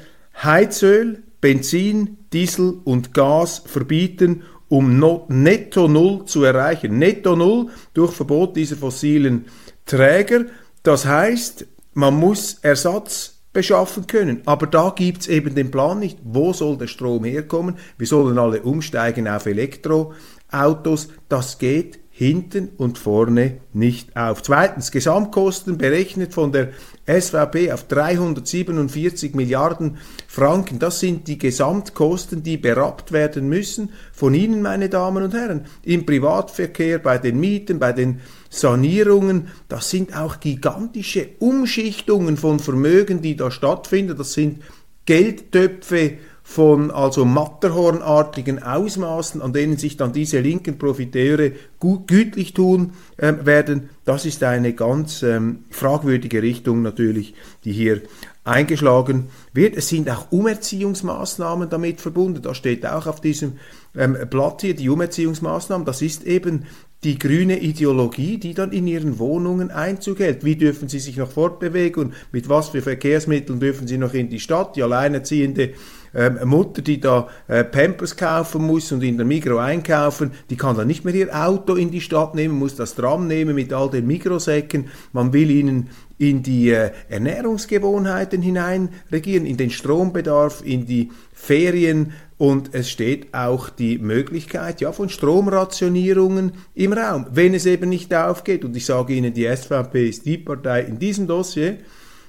Heizöl, 0.43 1.23
Benzin, 1.41 2.17
Diesel 2.33 2.81
und 2.85 3.13
Gas 3.13 3.63
verbieten, 3.67 4.43
um 4.69 4.99
Netto 5.29 5.89
Null 5.89 6.25
zu 6.25 6.43
erreichen. 6.43 6.99
Netto 6.99 7.37
Null 7.37 7.69
durch 7.95 8.13
Verbot 8.13 8.57
dieser 8.57 8.77
fossilen 8.77 9.45
Träger. 9.85 10.47
Das 10.83 11.05
heißt, 11.05 11.67
man 11.93 12.15
muss 12.15 12.59
Ersatz 12.63 13.36
beschaffen 13.57 14.07
können. 14.07 14.43
Aber 14.45 14.67
da 14.67 14.93
gibt 14.95 15.23
es 15.23 15.29
eben 15.29 15.55
den 15.55 15.71
Plan 15.71 15.99
nicht. 15.99 16.19
Wo 16.23 16.53
soll 16.53 16.77
der 16.77 16.89
Strom 16.89 17.25
herkommen? 17.25 17.77
Wir 17.97 18.07
sollen 18.07 18.39
alle 18.39 18.61
umsteigen 18.61 19.27
auf 19.27 19.47
Elektroautos. 19.47 21.09
Das 21.31 21.57
geht 21.59 21.99
hinten 22.11 22.69
und 22.77 22.99
vorne 22.99 23.61
nicht 23.73 24.15
auf. 24.15 24.43
Zweitens, 24.43 24.91
Gesamtkosten 24.91 25.79
berechnet 25.79 26.35
von 26.35 26.53
der 26.53 26.73
SVP 27.07 27.73
auf 27.73 27.85
347 27.85 29.35
Milliarden 29.35 29.97
Franken. 30.27 30.79
Das 30.79 31.01
sind 31.01 31.27
die 31.27 31.39
Gesamtkosten, 31.39 32.43
die 32.43 32.59
berappt 32.59 33.11
werden 33.11 33.49
müssen 33.49 33.91
von 34.13 34.35
Ihnen, 34.35 34.61
meine 34.61 34.91
Damen 34.91 35.25
und 35.25 35.33
Herren, 35.33 35.65
im 35.83 36.05
Privatverkehr, 36.05 36.99
bei 36.99 37.17
den 37.17 37.41
Mieten, 37.41 37.79
bei 37.79 37.93
den 37.93 38.21
Sanierungen, 38.51 39.49
das 39.69 39.91
sind 39.91 40.17
auch 40.17 40.41
gigantische 40.41 41.29
Umschichtungen 41.39 42.37
von 42.37 42.59
Vermögen, 42.59 43.23
die 43.23 43.37
da 43.37 43.51
stattfinden. 43.51 44.17
Das 44.17 44.33
sind 44.33 44.63
Geldtöpfe 45.07 46.19
von 46.43 46.93
also 46.93 47.25
Matterhornartigen 47.25 48.63
Ausmaßen, 48.63 49.43
an 49.43 49.53
denen 49.53 49.79
sich 49.79 49.97
dann 49.97 50.13
diese 50.13 50.39
linken 50.39 50.79
Profiteure 50.79 51.51
gut, 51.81 52.07
gütlich 52.07 52.55
tun 52.55 52.93
äh, 53.17 53.33
werden. 53.43 53.91
Das 54.05 54.25
ist 54.25 54.45
eine 54.45 54.73
ganz 54.73 55.25
ähm, 55.25 55.65
fragwürdige 55.71 56.43
Richtung 56.43 56.83
natürlich, 56.83 57.35
die 57.65 57.73
hier 57.73 58.01
eingeschlagen 58.47 59.27
wird. 59.53 59.77
Es 59.77 59.89
sind 59.89 60.09
auch 60.09 60.31
Umerziehungsmaßnahmen 60.31 61.69
damit 61.69 62.01
verbunden. 62.01 62.43
Da 62.43 62.55
steht 62.55 62.87
auch 62.87 63.07
auf 63.07 63.21
diesem 63.21 63.55
ähm, 63.97 64.17
Blatt 64.31 64.63
hier 64.63 64.75
die 64.75 64.89
Umerziehungsmaßnahmen. 64.89 65.85
Das 65.85 66.03
ist 66.03 66.25
eben 66.25 66.65
die 67.05 67.19
grüne 67.19 67.61
Ideologie, 67.61 68.39
die 68.39 68.55
dann 68.55 68.73
in 68.73 68.87
ihren 68.87 69.19
Wohnungen 69.19 69.71
Einzug 69.71 70.21
hält. 70.21 70.45
Wie 70.45 70.57
dürfen 70.57 70.89
sie 70.89 70.99
sich 70.99 71.17
noch 71.17 71.31
fortbewegen? 71.31 72.15
Mit 72.33 72.49
was 72.49 72.71
für 72.71 72.83
Verkehrsmitteln 72.83 73.61
dürfen 73.61 73.87
sie 73.87 73.99
noch 73.99 74.15
in 74.15 74.31
die 74.31 74.41
Stadt? 74.41 74.77
Die 74.77 74.83
alleinerziehende 74.83 75.75
ähm, 76.15 76.39
Mutter, 76.45 76.83
die 76.83 76.99
da 76.99 77.29
äh, 77.47 77.63
Pampers 77.63 78.17
kaufen 78.17 78.63
muss 78.63 78.91
und 78.91 79.03
in 79.03 79.19
der 79.19 79.27
Migro 79.27 79.59
einkaufen, 79.59 80.31
die 80.49 80.57
kann 80.57 80.77
dann 80.77 80.87
nicht 80.87 81.05
mehr 81.05 81.15
ihr 81.15 81.47
Auto 81.47 81.75
in 81.75 81.91
die 81.91 82.01
Stadt 82.01 82.35
nehmen, 82.35 82.59
muss 82.59 82.75
das 82.75 82.95
Tram 82.95 83.27
nehmen 83.27 83.55
mit 83.55 83.73
all 83.73 83.91
den 83.91 84.07
Mikrosäcken. 84.07 84.87
Man 85.13 85.33
will 85.33 85.51
ihnen 85.51 85.91
in 86.19 86.43
die 86.43 86.71
äh, 86.71 86.91
Ernährungsgewohnheiten 87.09 88.43
hinein 88.43 88.89
regieren, 89.13 89.47
in 89.47 89.57
den 89.57 89.71
Strombedarf, 89.71 90.63
in 90.65 90.87
die 90.87 91.11
Ferien 91.33 92.13
und 92.39 92.75
es 92.75 92.91
steht 92.91 93.33
auch 93.33 93.71
die 93.71 93.99
Möglichkeit 93.99 94.81
ja, 94.81 94.93
von 94.93 95.09
Stromrationierungen 95.09 96.53
im 96.75 96.93
Raum, 96.93 97.27
wenn 97.33 97.55
es 97.55 97.65
eben 97.65 97.89
nicht 97.89 98.13
aufgeht. 98.15 98.65
Und 98.65 98.77
ich 98.77 98.85
sage 98.85 99.15
Ihnen, 99.15 99.33
die 99.33 99.47
SVP 99.47 100.09
ist 100.09 100.27
die 100.27 100.37
Partei 100.39 100.83
in 100.83 100.99
diesem 100.99 101.27
Dossier, 101.27 101.79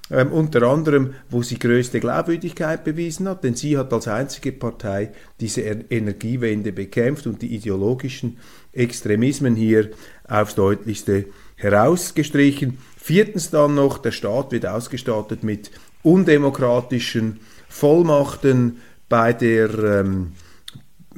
ähm, 0.10 0.32
unter 0.32 0.64
anderem, 0.64 1.16
wo 1.30 1.42
sie 1.42 1.60
größte 1.60 2.00
Glaubwürdigkeit 2.00 2.86
bewiesen 2.86 3.28
hat, 3.28 3.44
denn 3.44 3.56
sie 3.56 3.78
hat 3.78 3.92
als 3.92 4.08
einzige 4.08 4.54
Partei 4.54 5.12
diese 5.42 5.62
Energiewende 5.62 6.72
bekämpft 6.72 7.28
und 7.28 7.42
die 7.42 7.54
ideologischen 7.54 8.38
Extremismen 8.72 9.58
hier 9.58 9.90
aufs 10.26 10.56
deutlichste 10.56 11.26
herausgestrichen. 11.58 12.78
Viertens 12.98 13.50
dann 13.50 13.76
noch, 13.76 13.98
der 13.98 14.12
Staat 14.12 14.52
wird 14.52 14.66
ausgestattet 14.66 15.44
mit 15.44 15.72
undemokratischen 16.04 17.40
Vollmachten 17.68 18.78
bei 19.10 19.34
der 19.34 19.78
ähm, 19.78 20.34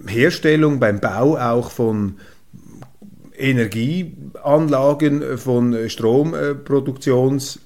Herstellung, 0.08 0.80
beim 0.80 1.00
Bau 1.00 1.38
auch 1.38 1.72
von 1.72 2.18
Energieanlagen, 3.38 5.38
von 5.38 5.90
Stromproduktions 5.90 7.60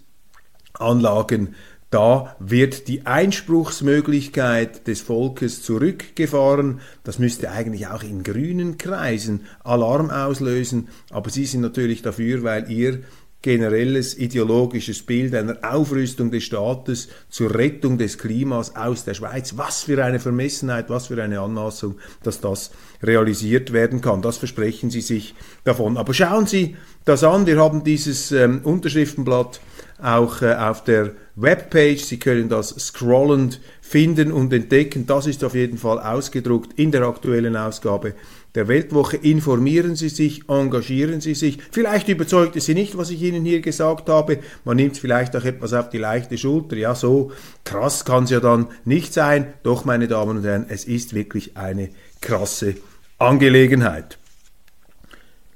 Anlagen, 0.73 1.55
da 1.93 2.35
wird 2.39 2.87
die 2.87 3.05
Einspruchsmöglichkeit 3.05 4.87
des 4.87 5.01
Volkes 5.01 5.61
zurückgefahren. 5.61 6.81
Das 7.03 7.19
müsste 7.19 7.51
eigentlich 7.51 7.85
auch 7.85 8.01
in 8.01 8.23
grünen 8.23 8.79
Kreisen 8.79 9.41
Alarm 9.63 10.09
auslösen. 10.09 10.87
Aber 11.11 11.29
Sie 11.29 11.45
sind 11.45 11.61
natürlich 11.61 12.01
dafür, 12.01 12.41
weil 12.41 12.71
Ihr 12.71 13.03
generelles 13.43 14.17
ideologisches 14.17 15.03
Bild 15.03 15.35
einer 15.35 15.57
Aufrüstung 15.61 16.31
des 16.31 16.45
Staates 16.45 17.09
zur 17.29 17.53
Rettung 17.53 17.97
des 17.99 18.17
Klimas 18.17 18.75
aus 18.75 19.03
der 19.03 19.13
Schweiz. 19.13 19.55
Was 19.57 19.83
für 19.83 20.03
eine 20.03 20.19
Vermessenheit, 20.19 20.89
was 20.89 21.07
für 21.07 21.21
eine 21.21 21.41
Anmaßung, 21.41 21.99
dass 22.23 22.39
das 22.39 22.71
realisiert 23.03 23.73
werden 23.73 24.01
kann. 24.01 24.21
Das 24.21 24.37
versprechen 24.37 24.89
Sie 24.89 25.01
sich 25.01 25.35
davon. 25.65 25.97
Aber 25.97 26.13
schauen 26.13 26.47
Sie 26.47 26.77
das 27.05 27.23
an. 27.23 27.45
Wir 27.45 27.57
haben 27.57 27.83
dieses 27.83 28.31
ähm, 28.31 28.61
Unterschriftenblatt 28.63 29.59
auch 30.01 30.41
äh, 30.41 30.55
auf 30.55 30.85
der 30.85 31.11
Webpage. 31.35 32.01
Sie 32.01 32.19
können 32.19 32.47
das 32.47 32.69
scrollend 32.69 33.59
finden 33.81 34.31
und 34.31 34.53
entdecken. 34.53 35.05
Das 35.05 35.27
ist 35.27 35.43
auf 35.43 35.53
jeden 35.53 35.77
Fall 35.77 35.99
ausgedruckt 35.99 36.79
in 36.79 36.91
der 36.91 37.03
aktuellen 37.03 37.57
Ausgabe 37.57 38.13
der 38.55 38.67
Weltwoche. 38.67 39.17
Informieren 39.17 39.95
Sie 39.95 40.09
sich, 40.09 40.49
engagieren 40.49 41.21
Sie 41.21 41.35
sich. 41.35 41.59
Vielleicht 41.71 42.07
überzeugt 42.09 42.55
es 42.55 42.65
Sie 42.65 42.73
nicht, 42.73 42.97
was 42.97 43.09
ich 43.09 43.21
Ihnen 43.21 43.45
hier 43.45 43.61
gesagt 43.61 44.09
habe. 44.09 44.39
Man 44.63 44.77
nimmt 44.77 44.97
vielleicht 44.97 45.35
auch 45.35 45.43
etwas 45.43 45.73
auf 45.73 45.89
die 45.89 45.97
leichte 45.97 46.37
Schulter. 46.37 46.75
Ja, 46.75 46.95
so 46.95 47.31
krass 47.63 48.05
kann 48.05 48.25
es 48.25 48.29
ja 48.29 48.39
dann 48.39 48.67
nicht 48.85 49.13
sein. 49.13 49.53
Doch, 49.63 49.85
meine 49.85 50.07
Damen 50.07 50.37
und 50.37 50.43
Herren, 50.43 50.65
es 50.69 50.85
ist 50.85 51.13
wirklich 51.13 51.57
eine 51.57 51.89
krasse 52.21 52.75
Angelegenheit. 53.19 54.17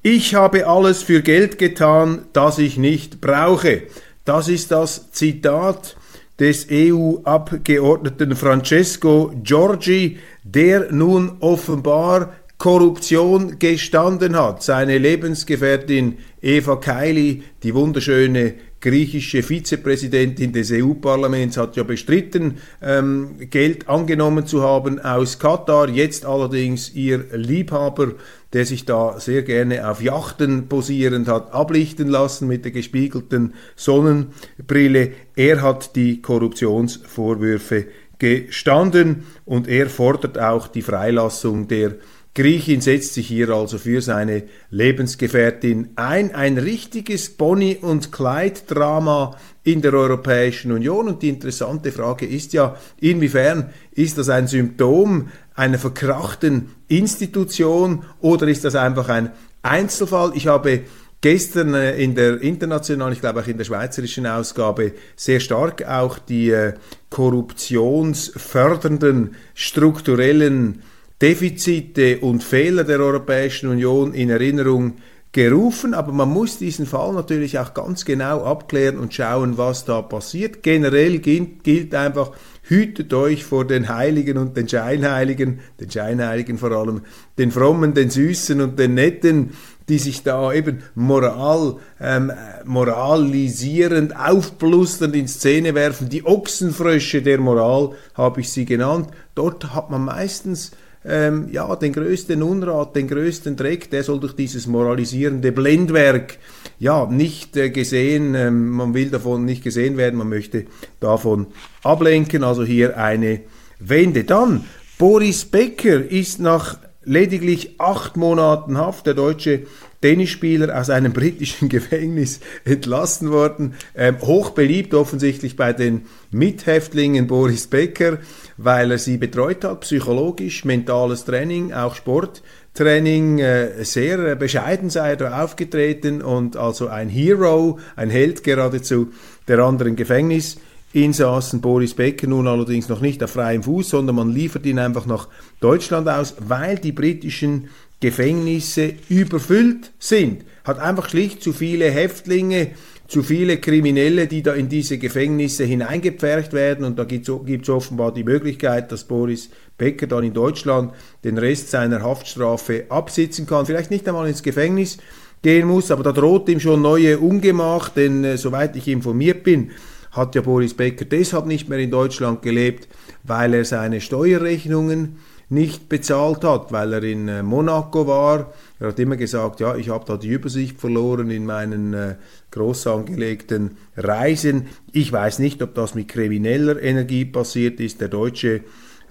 Ich 0.04 0.36
habe 0.36 0.68
alles 0.68 1.04
für 1.04 1.22
Geld 1.22 1.58
getan, 1.58 2.25
das 2.32 2.60
ich 2.60 2.77
nicht 2.77 3.20
brauche. 3.20 3.84
Das 4.24 4.48
ist 4.48 4.72
das 4.72 5.12
Zitat 5.12 5.98
des 6.39 6.68
EU-Abgeordneten 6.72 8.36
Francesco 8.36 9.34
Giorgi, 9.44 10.20
der 10.44 10.92
nun 10.92 11.38
offenbar 11.39 12.37
Korruption 12.57 13.59
gestanden 13.59 14.35
hat. 14.35 14.63
Seine 14.63 14.97
Lebensgefährtin 14.97 16.17
Eva 16.41 16.77
Kaili, 16.77 17.43
die 17.63 17.75
wunderschöne 17.75 18.55
griechische 18.79 19.43
Vizepräsidentin 19.43 20.53
des 20.53 20.71
EU-Parlaments, 20.71 21.57
hat 21.57 21.75
ja 21.75 21.83
bestritten, 21.83 22.57
ähm, 22.81 23.37
Geld 23.49 23.87
angenommen 23.87 24.47
zu 24.47 24.63
haben 24.63 24.99
aus 24.99 25.39
Katar. 25.39 25.89
Jetzt 25.89 26.25
allerdings 26.25 26.93
ihr 26.93 27.25
Liebhaber 27.33 28.13
der 28.53 28.65
sich 28.65 28.85
da 28.85 29.19
sehr 29.19 29.43
gerne 29.43 29.89
auf 29.89 30.01
Yachten 30.01 30.67
posierend 30.69 31.27
hat 31.27 31.53
ablichten 31.53 32.07
lassen 32.07 32.47
mit 32.47 32.63
der 32.63 32.71
gespiegelten 32.71 33.53
Sonnenbrille. 33.75 35.11
Er 35.35 35.61
hat 35.61 35.95
die 35.95 36.21
Korruptionsvorwürfe 36.21 37.87
gestanden 38.19 39.25
und 39.45 39.67
er 39.67 39.89
fordert 39.89 40.39
auch 40.39 40.67
die 40.67 40.81
Freilassung 40.81 41.67
der 41.67 41.95
Griechin 42.38 42.79
setzt 42.82 43.15
sich 43.15 43.27
hier 43.27 43.50
also 43.50 43.79
für 43.79 44.00
seine 44.00 44.44
Lebensgefährtin 44.70 45.89
ein. 45.96 46.36
Ein 46.36 46.60
richtiges 46.60 47.32
Bonnie- 47.32 47.79
und 47.82 48.12
Clyde-Drama 48.12 49.36
in 49.63 49.82
der 49.82 49.96
Europäischen 49.96 50.72
Union. 50.72 51.08
Und 51.08 51.24
die 51.24 51.29
interessante 51.29 51.91
Frage 51.91 52.27
ist 52.27 52.53
ja, 52.53 52.77
inwiefern 53.01 53.72
ist 53.91 54.20
das 54.20 54.29
ein 54.29 54.46
Symptom 54.46 55.29
einer 55.56 55.79
verkrachten 55.79 56.70
Institution 56.88 58.03
oder 58.22 58.48
ist 58.48 58.63
das 58.63 58.75
einfach 58.75 59.10
ein 59.10 59.32
Einzelfall? 59.63 60.34
Ich 60.36 60.46
habe 60.46 60.82
gestern 61.22 61.74
äh, 61.74 61.98
in 61.98 62.13
der 62.13 62.39
internationalen, 62.39 63.13
ich 63.13 63.20
glaube 63.20 63.41
auch 63.41 63.48
in 63.48 63.58
der 63.58 63.65
schweizerischen 63.65 64.27
Ausgabe, 64.27 64.91
sehr 65.15 65.39
stark 65.39 65.88
auch 65.88 66.20
die 66.20 66.51
äh, 66.51 66.75
korruptionsfördernden 67.10 69.36
strukturellen 69.56 70.84
Defizite 71.21 72.19
und 72.19 72.43
Fehler 72.43 72.83
der 72.83 73.00
Europäischen 73.00 73.69
Union 73.69 74.13
in 74.13 74.29
Erinnerung 74.29 74.97
gerufen, 75.31 75.93
aber 75.93 76.12
man 76.13 76.29
muss 76.29 76.57
diesen 76.57 76.86
Fall 76.86 77.13
natürlich 77.13 77.59
auch 77.59 77.74
ganz 77.74 78.05
genau 78.05 78.43
abklären 78.43 78.97
und 78.97 79.13
schauen, 79.13 79.57
was 79.57 79.86
da 79.86 80.01
passiert. 80.01 80.63
Generell 80.63 81.19
gilt, 81.19 81.63
gilt 81.63 81.93
einfach, 81.95 82.31
hütet 82.63 83.13
euch 83.13 83.43
vor 83.43 83.65
den 83.65 83.89
Heiligen 83.89 84.38
und 84.38 84.55
den 84.57 84.69
Scheinheiligen, 84.69 85.59
den 85.79 85.91
Scheinheiligen 85.91 86.57
vor 86.57 86.71
allem, 86.71 87.01
den 87.38 87.51
Frommen, 87.51 87.93
den 87.93 88.09
Süßen 88.09 88.62
und 88.62 88.79
den 88.79 88.93
Netten, 88.93 89.51
die 89.89 90.00
sich 90.00 90.24
da 90.24 90.51
eben 90.53 90.83
moral, 90.95 91.77
ähm, 92.00 92.31
moralisierend, 92.65 94.15
aufblusternd 94.15 95.15
in 95.15 95.27
Szene 95.27 95.75
werfen. 95.75 96.09
Die 96.09 96.25
Ochsenfrösche 96.25 97.21
der 97.21 97.39
Moral 97.39 97.91
habe 98.13 98.41
ich 98.41 98.51
sie 98.51 98.65
genannt. 98.65 99.09
Dort 99.33 99.74
hat 99.74 99.89
man 99.89 100.05
meistens 100.05 100.71
ähm, 101.07 101.47
ja, 101.51 101.75
den 101.75 101.93
größten 101.93 102.43
Unrat, 102.43 102.95
den 102.95 103.07
größten 103.07 103.55
Dreck, 103.55 103.89
der 103.89 104.03
soll 104.03 104.19
durch 104.19 104.33
dieses 104.33 104.67
moralisierende 104.67 105.51
Blendwerk 105.51 106.37
ja 106.79 107.05
nicht 107.05 107.55
äh, 107.55 107.69
gesehen, 107.69 108.35
ähm, 108.35 108.69
man 108.69 108.93
will 108.93 109.09
davon 109.09 109.45
nicht 109.45 109.63
gesehen 109.63 109.97
werden, 109.97 110.17
man 110.17 110.29
möchte 110.29 110.65
davon 110.99 111.47
ablenken, 111.83 112.43
also 112.43 112.63
hier 112.63 112.97
eine 112.97 113.41
Wende. 113.79 114.23
Dann, 114.23 114.65
Boris 114.97 115.45
Becker 115.45 116.03
ist 116.03 116.39
nach 116.39 116.77
lediglich 117.03 117.79
acht 117.79 118.17
Monaten 118.17 118.77
Haft, 118.77 119.05
der 119.05 119.13
deutsche 119.13 119.63
Tennisspieler 120.01 120.80
aus 120.80 120.89
einem 120.89 121.13
britischen 121.18 121.70
Gefängnis 121.70 122.39
entlassen 122.66 123.32
worden. 123.32 123.74
Ähm, 123.96 124.18
hoch 124.22 124.51
beliebt 124.51 124.94
offensichtlich 124.94 125.56
bei 125.56 125.74
den 125.74 126.04
Mithäftlingen 126.32 127.27
Boris 127.27 127.68
Becker, 127.68 128.20
weil 128.58 128.92
er 128.92 128.98
sie 128.98 129.18
betreut 129.18 129.63
hat, 129.63 129.82
psychologisch, 129.82 130.66
mentales 130.66 131.25
Training, 131.25 131.74
auch 131.74 131.96
Sporttraining. 131.96 133.39
Äh, 133.39 133.84
sehr 133.84 134.36
bescheiden 134.36 134.89
sei 134.89 135.12
er 135.12 135.16
da 135.18 135.44
aufgetreten 135.44 136.22
und 136.22 136.58
also 136.58 136.88
ein 136.88 137.10
Hero, 137.10 137.80
ein 137.96 138.10
Held 138.10 138.44
geradezu 138.44 139.12
der 139.48 139.60
anderen 139.60 139.96
Gefängnis. 139.96 140.58
Insassen 140.94 141.60
Boris 141.60 141.94
Becker 141.94 142.27
nun 142.27 142.48
allerdings 142.48 142.88
noch 142.88 143.01
nicht 143.01 143.22
auf 143.24 143.32
freiem 143.32 143.62
Fuß, 143.62 143.89
sondern 143.89 144.16
man 144.16 144.32
liefert 144.32 144.66
ihn 144.66 144.80
einfach 144.80 145.06
nach 145.06 145.27
Deutschland 145.60 146.08
aus, 146.08 146.36
weil 146.39 146.77
die 146.77 146.94
britischen 146.94 147.70
Gefängnisse 148.00 148.94
überfüllt 149.10 149.92
sind. 150.00 150.46
Hat 150.63 150.80
einfach 150.80 151.10
schlicht 151.10 151.42
zu 151.42 151.54
viele 151.54 151.89
Häftlinge, 151.89 152.72
zu 153.08 153.24
viele 153.24 153.58
Kriminelle, 153.58 154.27
die 154.27 154.44
da 154.44 154.54
in 154.54 154.70
diese 154.70 154.98
Gefängnisse 154.98 155.63
hineingepfercht 155.63 156.54
werden. 156.54 156.86
Und 156.86 157.00
da 157.00 157.06
gibt 157.06 157.27
es 157.30 157.70
offenbar 157.70 158.13
die 158.13 158.24
Möglichkeit, 158.24 158.92
dass 158.92 159.06
Boris 159.06 159.50
Becker 159.77 160.08
dann 160.08 160.24
in 160.24 160.34
Deutschland 160.34 160.94
den 161.24 161.38
Rest 161.38 161.72
seiner 161.72 162.01
Haftstrafe 162.01 162.86
absitzen 162.89 163.46
kann. 163.48 163.66
Vielleicht 163.66 163.92
nicht 163.92 164.08
einmal 164.08 164.27
ins 164.27 164.44
Gefängnis 164.44 164.98
gehen 165.42 165.68
muss, 165.68 165.92
aber 165.92 166.04
da 166.04 166.12
droht 166.12 166.50
ihm 166.50 166.60
schon 166.60 166.82
neue 166.82 167.20
Ungemach, 167.20 167.89
denn 167.89 168.24
äh, 168.24 168.38
soweit 168.38 168.75
ich 168.75 168.88
informiert 168.88 169.44
bin, 169.44 169.72
hat 170.12 170.36
ja 170.36 170.42
Boris 170.42 170.74
Becker 170.74 171.06
deshalb 171.06 171.46
nicht 171.46 171.70
mehr 171.70 171.80
in 171.80 171.92
Deutschland 171.92 172.42
gelebt, 172.42 172.88
weil 173.24 173.54
er 173.54 173.66
seine 173.66 174.01
Steuerrechnungen 174.01 175.18
nicht 175.50 175.88
bezahlt 175.88 176.44
hat, 176.44 176.72
weil 176.72 176.94
er 176.94 177.04
in 177.04 177.27
äh, 177.27 177.42
Monaco 177.42 178.06
war. 178.06 178.54
Er 178.80 178.89
hat 178.89 179.00
immer 179.00 179.16
gesagt, 179.16 179.60
ja, 179.60 179.75
ich 179.75 179.89
habe 179.89 180.04
da 180.06 180.18
die 180.18 180.27
Übersicht 180.27 180.80
verloren 180.80 181.30
in 181.30 181.46
meinen 181.46 181.94
äh, 181.94 182.16
groß 182.51 182.88
angelegten 182.88 183.77
Reisen. 183.96 184.68
Ich 184.92 185.12
weiß 185.12 185.39
nicht, 185.39 185.62
ob 185.62 185.74
das 185.74 185.96
mit 185.96 186.10
krimineller 186.10 186.82
Energie 186.82 187.25
passiert 187.25 187.80
ist. 187.80 188.01
Der 188.01 188.10
deutsche 188.10 188.62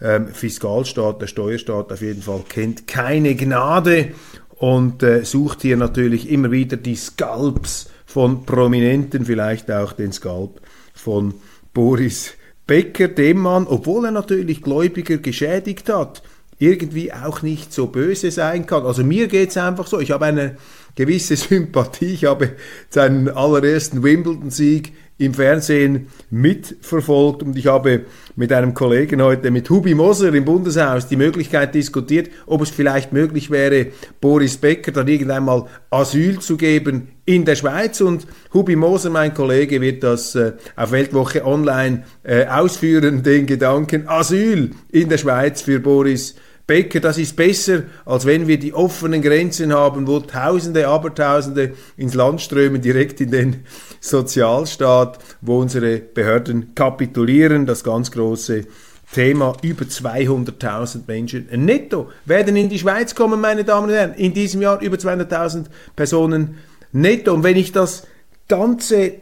ähm, 0.02 0.28
Fiskalstaat, 0.28 1.22
der 1.22 1.26
Steuerstaat 1.26 1.90
auf 1.92 2.02
jeden 2.02 2.22
Fall 2.22 2.44
kennt 2.48 2.86
keine 2.86 3.34
Gnade 3.34 4.12
und 4.56 5.02
äh, 5.02 5.24
sucht 5.24 5.62
hier 5.62 5.78
natürlich 5.78 6.30
immer 6.30 6.50
wieder 6.50 6.76
die 6.76 6.96
Scalps 6.96 7.88
von 8.04 8.44
Prominenten, 8.44 9.24
vielleicht 9.24 9.70
auch 9.70 9.92
den 9.92 10.12
Scalp 10.12 10.60
von 10.94 11.34
Boris 11.72 12.34
Becker, 12.66 13.08
dem 13.08 13.38
Mann, 13.38 13.66
obwohl 13.66 14.06
er 14.06 14.10
natürlich 14.10 14.62
Gläubiger 14.62 15.18
geschädigt 15.18 15.88
hat, 15.88 16.22
irgendwie 16.58 17.12
auch 17.12 17.42
nicht 17.42 17.72
so 17.72 17.86
böse 17.86 18.30
sein 18.30 18.66
kann. 18.66 18.84
Also 18.84 19.04
mir 19.04 19.28
geht's 19.28 19.56
einfach 19.56 19.86
so, 19.86 20.00
ich 20.00 20.10
habe 20.10 20.24
eine 20.24 20.56
gewisse 20.94 21.36
Sympathie, 21.36 22.14
ich 22.14 22.24
habe 22.24 22.52
seinen 22.88 23.28
allerersten 23.28 24.02
Wimbledon-Sieg 24.02 24.92
im 25.18 25.32
Fernsehen 25.32 26.08
mitverfolgt. 26.30 27.42
Und 27.42 27.56
ich 27.56 27.66
habe 27.66 28.02
mit 28.34 28.52
einem 28.52 28.74
Kollegen 28.74 29.22
heute, 29.22 29.50
mit 29.50 29.68
Hubi 29.70 29.94
Moser 29.94 30.32
im 30.34 30.44
Bundeshaus, 30.44 31.08
die 31.08 31.16
Möglichkeit 31.16 31.74
diskutiert, 31.74 32.30
ob 32.46 32.62
es 32.62 32.70
vielleicht 32.70 33.12
möglich 33.12 33.50
wäre, 33.50 33.86
Boris 34.20 34.58
Becker 34.58 34.92
dann 34.92 35.08
irgendwann 35.08 35.44
mal 35.44 35.66
Asyl 35.90 36.38
zu 36.40 36.56
geben 36.56 37.08
in 37.24 37.44
der 37.44 37.56
Schweiz. 37.56 38.00
Und 38.00 38.26
Hubi 38.52 38.76
Moser, 38.76 39.10
mein 39.10 39.32
Kollege, 39.32 39.80
wird 39.80 40.02
das 40.02 40.34
äh, 40.34 40.52
auf 40.76 40.92
Weltwoche 40.92 41.44
Online 41.44 42.04
äh, 42.22 42.46
ausführen, 42.46 43.22
den 43.22 43.46
Gedanken 43.46 44.08
Asyl 44.08 44.70
in 44.92 45.08
der 45.08 45.18
Schweiz 45.18 45.62
für 45.62 45.80
Boris 45.80 46.32
Becker, 46.32 46.45
das 46.66 47.18
ist 47.18 47.36
besser, 47.36 47.84
als 48.04 48.26
wenn 48.26 48.48
wir 48.48 48.58
die 48.58 48.74
offenen 48.74 49.22
Grenzen 49.22 49.72
haben, 49.72 50.08
wo 50.08 50.18
Tausende, 50.18 50.88
Abertausende 50.88 51.74
ins 51.96 52.14
Land 52.14 52.40
strömen, 52.40 52.82
direkt 52.82 53.20
in 53.20 53.30
den 53.30 53.64
Sozialstaat, 54.00 55.18
wo 55.40 55.60
unsere 55.60 55.98
Behörden 55.98 56.74
kapitulieren. 56.74 57.66
Das 57.66 57.84
ganz 57.84 58.10
große 58.10 58.64
Thema, 59.12 59.56
über 59.62 59.84
200.000 59.84 61.02
Menschen 61.06 61.46
netto 61.52 62.10
werden 62.24 62.56
in 62.56 62.68
die 62.68 62.80
Schweiz 62.80 63.14
kommen, 63.14 63.40
meine 63.40 63.62
Damen 63.62 63.88
und 63.88 63.94
Herren. 63.94 64.14
In 64.14 64.34
diesem 64.34 64.60
Jahr 64.60 64.80
über 64.82 64.96
200.000 64.96 65.66
Personen 65.94 66.58
netto. 66.90 67.32
Und 67.32 67.44
wenn 67.44 67.56
ich 67.56 67.70
das 67.70 68.08
ganze 68.48 69.12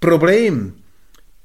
Problem, 0.00 0.74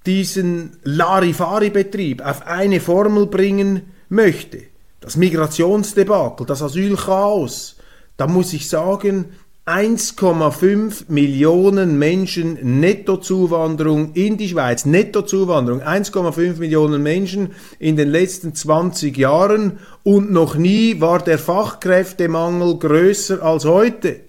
diesen 0.08 0.78
Larifari-Betrieb 0.84 2.26
auf 2.26 2.48
eine 2.48 2.80
Formel 2.80 3.28
bringen 3.28 3.94
möchte, 4.10 4.64
das 5.00 5.18
Migrationsdebakel, 5.18 6.46
das 6.46 6.62
Asylchaos, 6.62 7.78
da 8.18 8.28
muss 8.28 8.54
ich 8.54 8.68
sagen, 8.68 9.26
1,5 9.68 11.06
Millionen 11.10 12.00
Menschen 12.00 12.80
Nettozuwanderung 12.80 14.14
in 14.14 14.38
die 14.38 14.48
Schweiz, 14.48 14.86
Nettozuwanderung, 14.86 15.82
1,5 15.82 16.58
Millionen 16.58 17.04
Menschen 17.04 17.50
in 17.78 17.98
den 17.98 18.10
letzten 18.10 18.56
20 18.56 19.18
Jahren. 19.18 19.80
Und 20.04 20.32
noch 20.32 20.56
nie 20.56 21.02
war 21.02 21.20
der 21.20 21.38
Fachkräftemangel 21.38 22.80
größer 22.80 23.44
als 23.44 23.66
heute. 23.66 24.22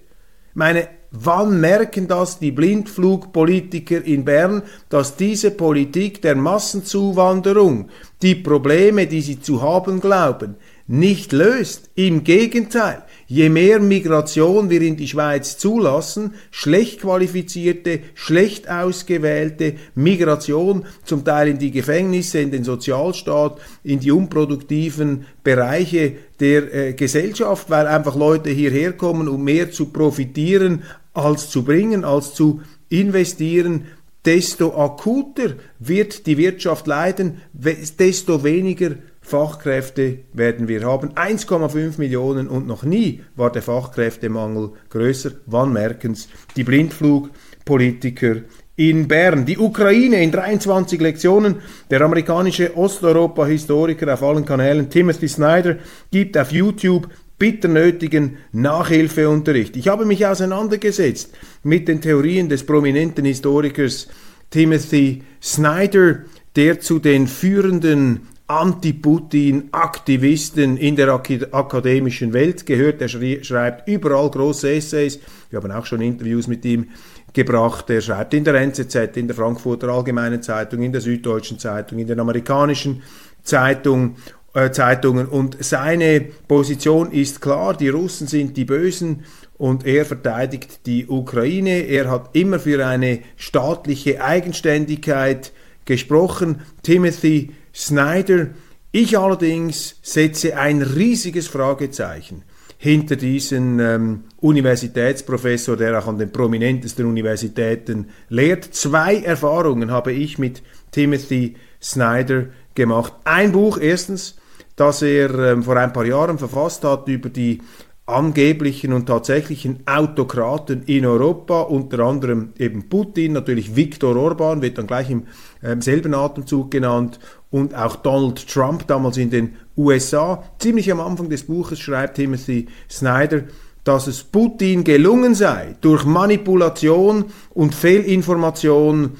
Meine 0.53 0.89
Wann 1.11 1.59
merken 1.59 2.07
das 2.07 2.37
die 2.37 2.51
Blindflugpolitiker 2.51 4.05
in 4.05 4.25
Bern, 4.25 4.61
dass 4.89 5.15
diese 5.15 5.49
Politik 5.49 6.21
der 6.21 6.35
Massenzuwanderung 6.35 7.89
die 8.21 8.35
Probleme, 8.35 9.07
die 9.07 9.21
sie 9.21 9.41
zu 9.41 9.63
haben 9.63 10.01
glauben, 10.01 10.55
nicht 10.85 11.31
löst? 11.31 11.89
Im 11.95 12.23
Gegenteil, 12.23 13.03
Je 13.31 13.47
mehr 13.47 13.79
Migration 13.79 14.71
wir 14.71 14.81
in 14.81 14.97
die 14.97 15.07
Schweiz 15.07 15.59
zulassen, 15.59 16.33
schlecht 16.49 17.01
qualifizierte, 17.01 17.99
schlecht 18.15 18.67
ausgewählte 18.67 19.75
Migration, 19.93 20.85
zum 21.03 21.23
Teil 21.23 21.49
in 21.49 21.59
die 21.59 21.69
Gefängnisse, 21.69 22.39
in 22.39 22.49
den 22.49 22.63
Sozialstaat, 22.63 23.59
in 23.83 23.99
die 23.99 24.11
unproduktiven 24.11 25.27
Bereiche 25.43 26.13
der 26.39 26.73
äh, 26.73 26.93
Gesellschaft, 26.93 27.69
weil 27.69 27.85
einfach 27.85 28.15
Leute 28.15 28.49
hierher 28.49 28.93
kommen, 28.93 29.27
um 29.27 29.43
mehr 29.43 29.69
zu 29.69 29.89
profitieren, 29.89 30.81
als 31.13 31.51
zu 31.51 31.63
bringen, 31.63 32.03
als 32.03 32.33
zu 32.33 32.61
investieren, 32.89 33.85
desto 34.25 34.75
akuter 34.75 35.53
wird 35.77 36.25
die 36.25 36.37
Wirtschaft 36.37 36.87
leiden, 36.87 37.41
desto 37.53 38.43
weniger 38.43 38.95
Fachkräfte 39.29 40.19
werden 40.33 40.67
wir 40.67 40.83
haben. 40.83 41.11
1,5 41.13 41.99
Millionen 41.99 42.47
und 42.47 42.65
noch 42.65 42.83
nie 42.83 43.21
war 43.35 43.51
der 43.51 43.61
Fachkräftemangel 43.61 44.71
größer. 44.89 45.31
Wann 45.45 45.71
merken 45.71 46.13
es 46.13 46.29
die 46.55 46.63
Blindflugpolitiker 46.63 48.37
in 48.75 49.07
Bern? 49.07 49.45
Die 49.45 49.59
Ukraine 49.59 50.23
in 50.23 50.31
23 50.31 50.99
Lektionen. 50.99 51.57
Der 51.91 52.01
amerikanische 52.01 52.75
Osteuropa-Historiker 52.75 54.11
auf 54.11 54.23
allen 54.23 54.45
Kanälen 54.45 54.89
Timothy 54.89 55.27
Snyder 55.27 55.77
gibt 56.09 56.35
auf 56.35 56.51
YouTube 56.51 57.07
bitter 57.37 57.67
nötigen 57.67 58.37
Nachhilfeunterricht. 58.51 59.77
Ich 59.77 59.87
habe 59.89 60.05
mich 60.05 60.25
auseinandergesetzt 60.25 61.33
mit 61.61 61.87
den 61.87 62.01
Theorien 62.01 62.49
des 62.49 62.65
prominenten 62.65 63.25
Historikers 63.25 64.07
Timothy 64.49 65.21
Snyder, 65.39 66.23
der 66.55 66.79
zu 66.79 66.97
den 66.97 67.27
führenden 67.27 68.21
Anti-Putin-Aktivisten 68.49 70.75
in 70.77 70.95
der 70.95 71.13
akademischen 71.13 72.33
Welt 72.33 72.65
gehört. 72.65 72.99
Er 72.99 73.07
schreibt 73.07 73.87
überall 73.87 74.31
große 74.31 74.71
Essays. 74.71 75.19
Wir 75.51 75.61
haben 75.61 75.71
auch 75.71 75.85
schon 75.85 76.01
Interviews 76.01 76.47
mit 76.47 76.65
ihm 76.65 76.87
gebracht. 77.31 77.91
Er 77.91 78.01
schreibt 78.01 78.33
in 78.33 78.43
der 78.43 78.55
NZZ, 78.55 79.15
in 79.17 79.27
der 79.27 79.35
Frankfurter 79.35 79.89
Allgemeinen 79.89 80.41
Zeitung, 80.41 80.81
in 80.81 80.91
der 80.91 81.01
Süddeutschen 81.01 81.59
Zeitung, 81.59 81.99
in 81.99 82.07
den 82.07 82.19
amerikanischen 82.19 83.03
Zeitung, 83.43 84.15
äh, 84.55 84.71
Zeitungen. 84.71 85.27
Und 85.27 85.63
seine 85.63 86.25
Position 86.47 87.11
ist 87.11 87.41
klar, 87.41 87.77
die 87.77 87.89
Russen 87.89 88.25
sind 88.25 88.57
die 88.57 88.65
Bösen 88.65 89.25
und 89.59 89.85
er 89.85 90.05
verteidigt 90.05 90.87
die 90.87 91.05
Ukraine. 91.05 91.81
Er 91.81 92.09
hat 92.09 92.31
immer 92.33 92.57
für 92.57 92.83
eine 92.83 93.19
staatliche 93.35 94.23
Eigenständigkeit 94.23 95.51
gesprochen. 95.85 96.61
Timothy 96.81 97.51
Snyder. 97.79 98.47
Ich 98.91 99.17
allerdings 99.17 99.95
setze 100.01 100.57
ein 100.57 100.81
riesiges 100.81 101.47
Fragezeichen 101.47 102.43
hinter 102.77 103.15
diesen 103.15 103.79
ähm, 103.79 104.23
Universitätsprofessor, 104.37 105.77
der 105.77 105.99
auch 105.99 106.07
an 106.07 106.17
den 106.17 106.31
prominentesten 106.31 107.05
Universitäten 107.05 108.09
lehrt. 108.29 108.65
Zwei 108.65 109.17
Erfahrungen 109.17 109.91
habe 109.91 110.11
ich 110.13 110.37
mit 110.37 110.61
Timothy 110.91 111.55
Snyder 111.81 112.47
gemacht. 112.75 113.13
Ein 113.23 113.51
Buch 113.53 113.77
erstens, 113.77 114.37
das 114.75 115.01
er 115.01 115.33
ähm, 115.39 115.63
vor 115.63 115.77
ein 115.77 115.93
paar 115.93 116.05
Jahren 116.05 116.37
verfasst 116.37 116.83
hat 116.83 117.07
über 117.07 117.29
die 117.29 117.61
angeblichen 118.09 118.91
und 118.91 119.05
tatsächlichen 119.05 119.83
Autokraten 119.85 120.83
in 120.83 121.05
Europa, 121.05 121.61
unter 121.61 121.99
anderem 121.99 122.53
eben 122.57 122.89
Putin, 122.89 123.33
natürlich 123.33 123.75
Viktor 123.75 124.15
Orban, 124.15 124.61
wird 124.61 124.77
dann 124.77 124.87
gleich 124.87 125.09
im 125.09 125.27
ähm, 125.63 125.81
selben 125.81 126.13
Atemzug 126.13 126.71
genannt, 126.71 127.19
und 127.51 127.73
auch 127.75 127.97
Donald 127.97 128.47
Trump 128.47 128.87
damals 128.87 129.17
in 129.17 129.29
den 129.29 129.55
USA. 129.75 130.43
Ziemlich 130.59 130.91
am 130.91 130.99
Anfang 130.99 131.29
des 131.29 131.43
Buches 131.43 131.79
schreibt 131.79 132.15
Timothy 132.15 132.67
Snyder, 132.89 133.43
dass 133.83 134.07
es 134.07 134.23
Putin 134.23 134.83
gelungen 134.83 135.33
sei, 135.35 135.75
durch 135.81 136.05
Manipulation 136.05 137.25
und 137.51 137.73
Fehlinformation 137.73 139.17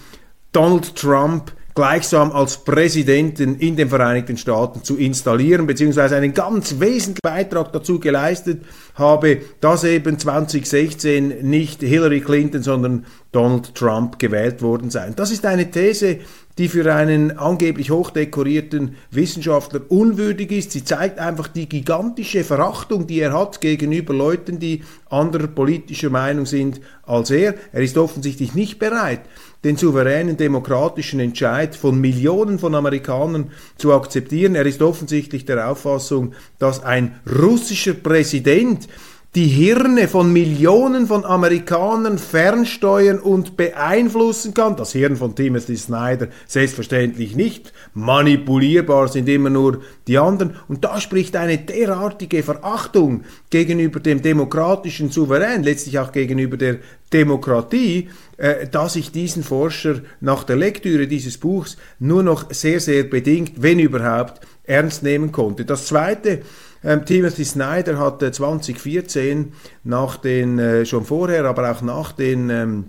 Donald 0.52 0.96
Trump 0.96 1.54
gleichsam 1.80 2.34
als 2.34 2.58
Präsidenten 2.66 3.56
in 3.56 3.78
den 3.78 3.88
Vereinigten 3.88 4.36
Staaten 4.36 4.84
zu 4.84 4.98
installieren, 4.98 5.66
beziehungsweise 5.66 6.18
einen 6.18 6.34
ganz 6.34 6.80
wesentlichen 6.80 7.22
Beitrag 7.24 7.72
dazu 7.72 8.00
geleistet 8.00 8.64
habe, 8.96 9.44
dass 9.62 9.86
eben 9.86 10.20
2016 10.20 11.50
nicht 11.50 11.82
Hillary 11.82 12.20
Clinton, 12.20 12.64
sondern 12.64 13.06
Donald 13.32 13.76
Trump 13.76 14.20
gewählt 14.20 14.62
worden 14.62 14.90
sei. 14.90 15.12
Das 15.16 15.32
ist 15.32 15.46
eine 15.46 15.72
These, 15.72 16.20
die 16.60 16.68
für 16.68 16.94
einen 16.94 17.38
angeblich 17.38 17.90
hochdekorierten 17.90 18.98
Wissenschaftler 19.12 19.80
unwürdig 19.88 20.52
ist. 20.52 20.72
Sie 20.72 20.84
zeigt 20.84 21.18
einfach 21.18 21.48
die 21.48 21.70
gigantische 21.70 22.44
Verachtung, 22.44 23.08
die 23.08 23.22
er 23.22 23.32
hat 23.32 23.62
gegenüber 23.62 24.14
Leuten, 24.14 24.60
die 24.60 24.84
anderer 25.10 25.48
politischer 25.48 26.10
Meinung 26.10 26.46
sind 26.46 26.82
als 27.04 27.32
er. 27.32 27.56
Er 27.72 27.82
ist 27.82 27.98
offensichtlich 27.98 28.56
nicht 28.56 28.78
bereit, 28.78 29.22
den 29.64 29.78
souveränen 29.78 30.36
demokratischen 30.36 31.22
Entscheid 31.22 31.78
von 31.78 32.00
Millionen 32.00 32.60
von 32.60 32.76
Amerikanern 32.76 33.52
zu 33.78 33.94
akzeptieren. 33.94 34.56
Er 34.56 34.66
ist 34.66 34.82
offensichtlich 34.82 35.46
der 35.46 35.72
Auffassung, 35.72 36.34
dass 36.60 36.84
ein 36.84 37.22
russischer 37.26 37.94
Präsident 37.94 38.90
die 39.36 39.46
Hirne 39.46 40.08
von 40.08 40.34
Millionen 40.34 41.06
von 41.06 41.24
Amerikanern 41.24 42.18
fernsteuern 42.18 43.20
und 43.20 43.58
beeinflussen 43.58 44.56
kann. 44.56 44.76
Das 44.76 44.94
Hirn 44.94 45.18
von 45.18 45.36
Timothy 45.36 45.78
Snyder 45.78 46.30
selbstverständlich 46.48 47.36
nicht. 47.36 47.72
Manipulierbar 47.94 49.08
sind 49.08 49.30
immer 49.30 49.52
nur 49.52 49.82
die 50.08 50.18
anderen. 50.18 50.56
Und 50.68 50.84
da 50.84 51.00
spricht 51.00 51.36
eine 51.36 51.60
derartige 51.60 52.42
Verachtung 52.42 53.24
gegenüber 53.52 54.00
dem 54.00 54.24
demokratischen 54.24 55.12
Souverän, 55.12 55.62
letztlich 55.62 56.00
auch 56.00 56.12
gegenüber 56.12 56.58
der 56.58 56.78
Demokratie, 57.14 58.10
äh, 58.38 58.68
dass 58.68 58.96
ich 58.96 59.12
diesen 59.12 59.44
Forscher 59.44 60.02
nach 60.22 60.44
der 60.44 60.56
Lektüre 60.56 61.06
dieses 61.06 61.38
Buchs 61.38 61.78
nur 62.00 62.24
noch 62.24 62.52
sehr, 62.52 62.80
sehr 62.80 63.04
bedingt, 63.04 63.62
wenn 63.62 63.78
überhaupt, 63.78 64.42
ernst 64.64 65.04
nehmen 65.04 65.32
konnte. 65.32 65.66
Das 65.66 65.88
Zweite, 65.88 66.42
ähm, 66.84 67.06
Timothy 67.06 67.46
Snyder 67.46 67.98
hat 67.98 68.22
2014 68.22 69.54
nach 69.84 70.18
den, 70.18 70.60
äh, 70.60 70.86
schon 70.86 71.06
vorher, 71.06 71.46
aber 71.46 71.72
auch 71.72 71.82
nach 71.82 72.12
den 72.12 72.50
ähm, 72.50 72.86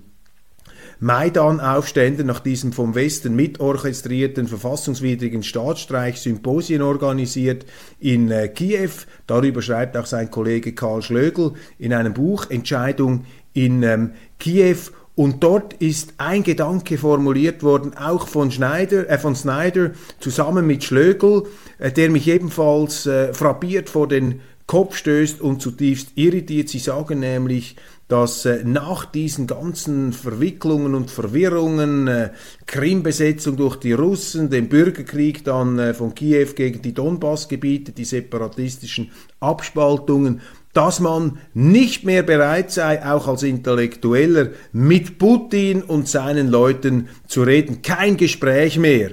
Maidan-Aufständen, 1.02 2.26
nach 2.26 2.40
diesem 2.40 2.74
vom 2.74 2.94
Westen 2.94 3.34
mitorchestrierten 3.34 4.46
verfassungswidrigen 4.46 5.42
Staatsstreich 5.42 6.20
Symposien 6.20 6.82
organisiert 6.82 7.64
in 7.98 8.30
äh, 8.30 8.48
Kiew. 8.48 8.90
Darüber 9.26 9.62
schreibt 9.62 9.96
auch 9.96 10.04
sein 10.04 10.30
Kollege 10.30 10.74
Karl 10.74 11.00
Schlögel 11.00 11.54
in 11.78 11.94
einem 11.94 12.12
Buch 12.12 12.50
Entscheidung 12.50 13.24
in 13.54 13.82
ähm, 13.82 14.10
Kiew 14.38 14.76
und 15.20 15.42
dort 15.42 15.74
ist 15.74 16.14
ein 16.16 16.44
Gedanke 16.44 16.96
formuliert 16.96 17.62
worden, 17.62 17.94
auch 17.94 18.26
von 18.26 18.50
Schneider, 18.50 19.06
äh, 19.10 19.18
von 19.18 19.36
Snyder 19.36 19.90
zusammen 20.18 20.66
mit 20.66 20.82
Schlögel, 20.82 21.42
äh, 21.78 21.92
der 21.92 22.08
mich 22.08 22.26
ebenfalls 22.26 23.04
äh, 23.04 23.34
frappiert 23.34 23.90
vor 23.90 24.08
den 24.08 24.40
Kopf 24.66 24.96
stößt 24.96 25.42
und 25.42 25.60
zutiefst 25.60 26.12
irritiert. 26.14 26.70
Sie 26.70 26.78
sagen 26.78 27.20
nämlich, 27.20 27.76
dass 28.10 28.44
äh, 28.44 28.64
nach 28.64 29.04
diesen 29.04 29.46
ganzen 29.46 30.12
Verwicklungen 30.12 30.96
und 30.96 31.12
Verwirrungen, 31.12 32.08
äh, 32.08 32.30
Krimbesetzung 32.66 33.56
durch 33.56 33.76
die 33.76 33.92
Russen, 33.92 34.50
dem 34.50 34.68
Bürgerkrieg 34.68 35.44
dann 35.44 35.78
äh, 35.78 35.94
von 35.94 36.14
Kiew 36.14 36.48
gegen 36.56 36.82
die 36.82 36.92
Donbassgebiete, 36.92 37.92
die 37.92 38.04
separatistischen 38.04 39.12
Abspaltungen, 39.38 40.40
dass 40.72 40.98
man 40.98 41.38
nicht 41.54 42.04
mehr 42.04 42.24
bereit 42.24 42.72
sei, 42.72 43.04
auch 43.04 43.28
als 43.28 43.44
Intellektueller 43.44 44.50
mit 44.72 45.18
Putin 45.18 45.82
und 45.82 46.08
seinen 46.08 46.48
Leuten 46.48 47.08
zu 47.28 47.44
reden. 47.44 47.80
Kein 47.82 48.16
Gespräch 48.16 48.76
mehr. 48.76 49.12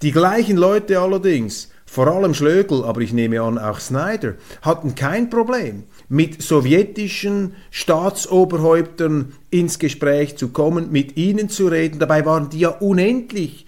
Die 0.00 0.12
gleichen 0.12 0.56
Leute 0.56 1.00
allerdings, 1.00 1.70
vor 1.84 2.06
allem 2.06 2.32
Schlögel, 2.32 2.82
aber 2.84 3.02
ich 3.02 3.12
nehme 3.12 3.42
an 3.42 3.58
auch 3.58 3.80
Snyder, 3.80 4.34
hatten 4.62 4.94
kein 4.94 5.28
Problem, 5.28 5.84
mit 6.08 6.42
sowjetischen 6.42 7.54
Staatsoberhäuptern 7.70 9.32
ins 9.50 9.78
Gespräch 9.78 10.36
zu 10.36 10.48
kommen, 10.48 10.90
mit 10.90 11.16
ihnen 11.16 11.48
zu 11.48 11.68
reden. 11.68 11.98
Dabei 11.98 12.24
waren 12.24 12.50
die 12.50 12.60
ja 12.60 12.70
unendlich 12.70 13.66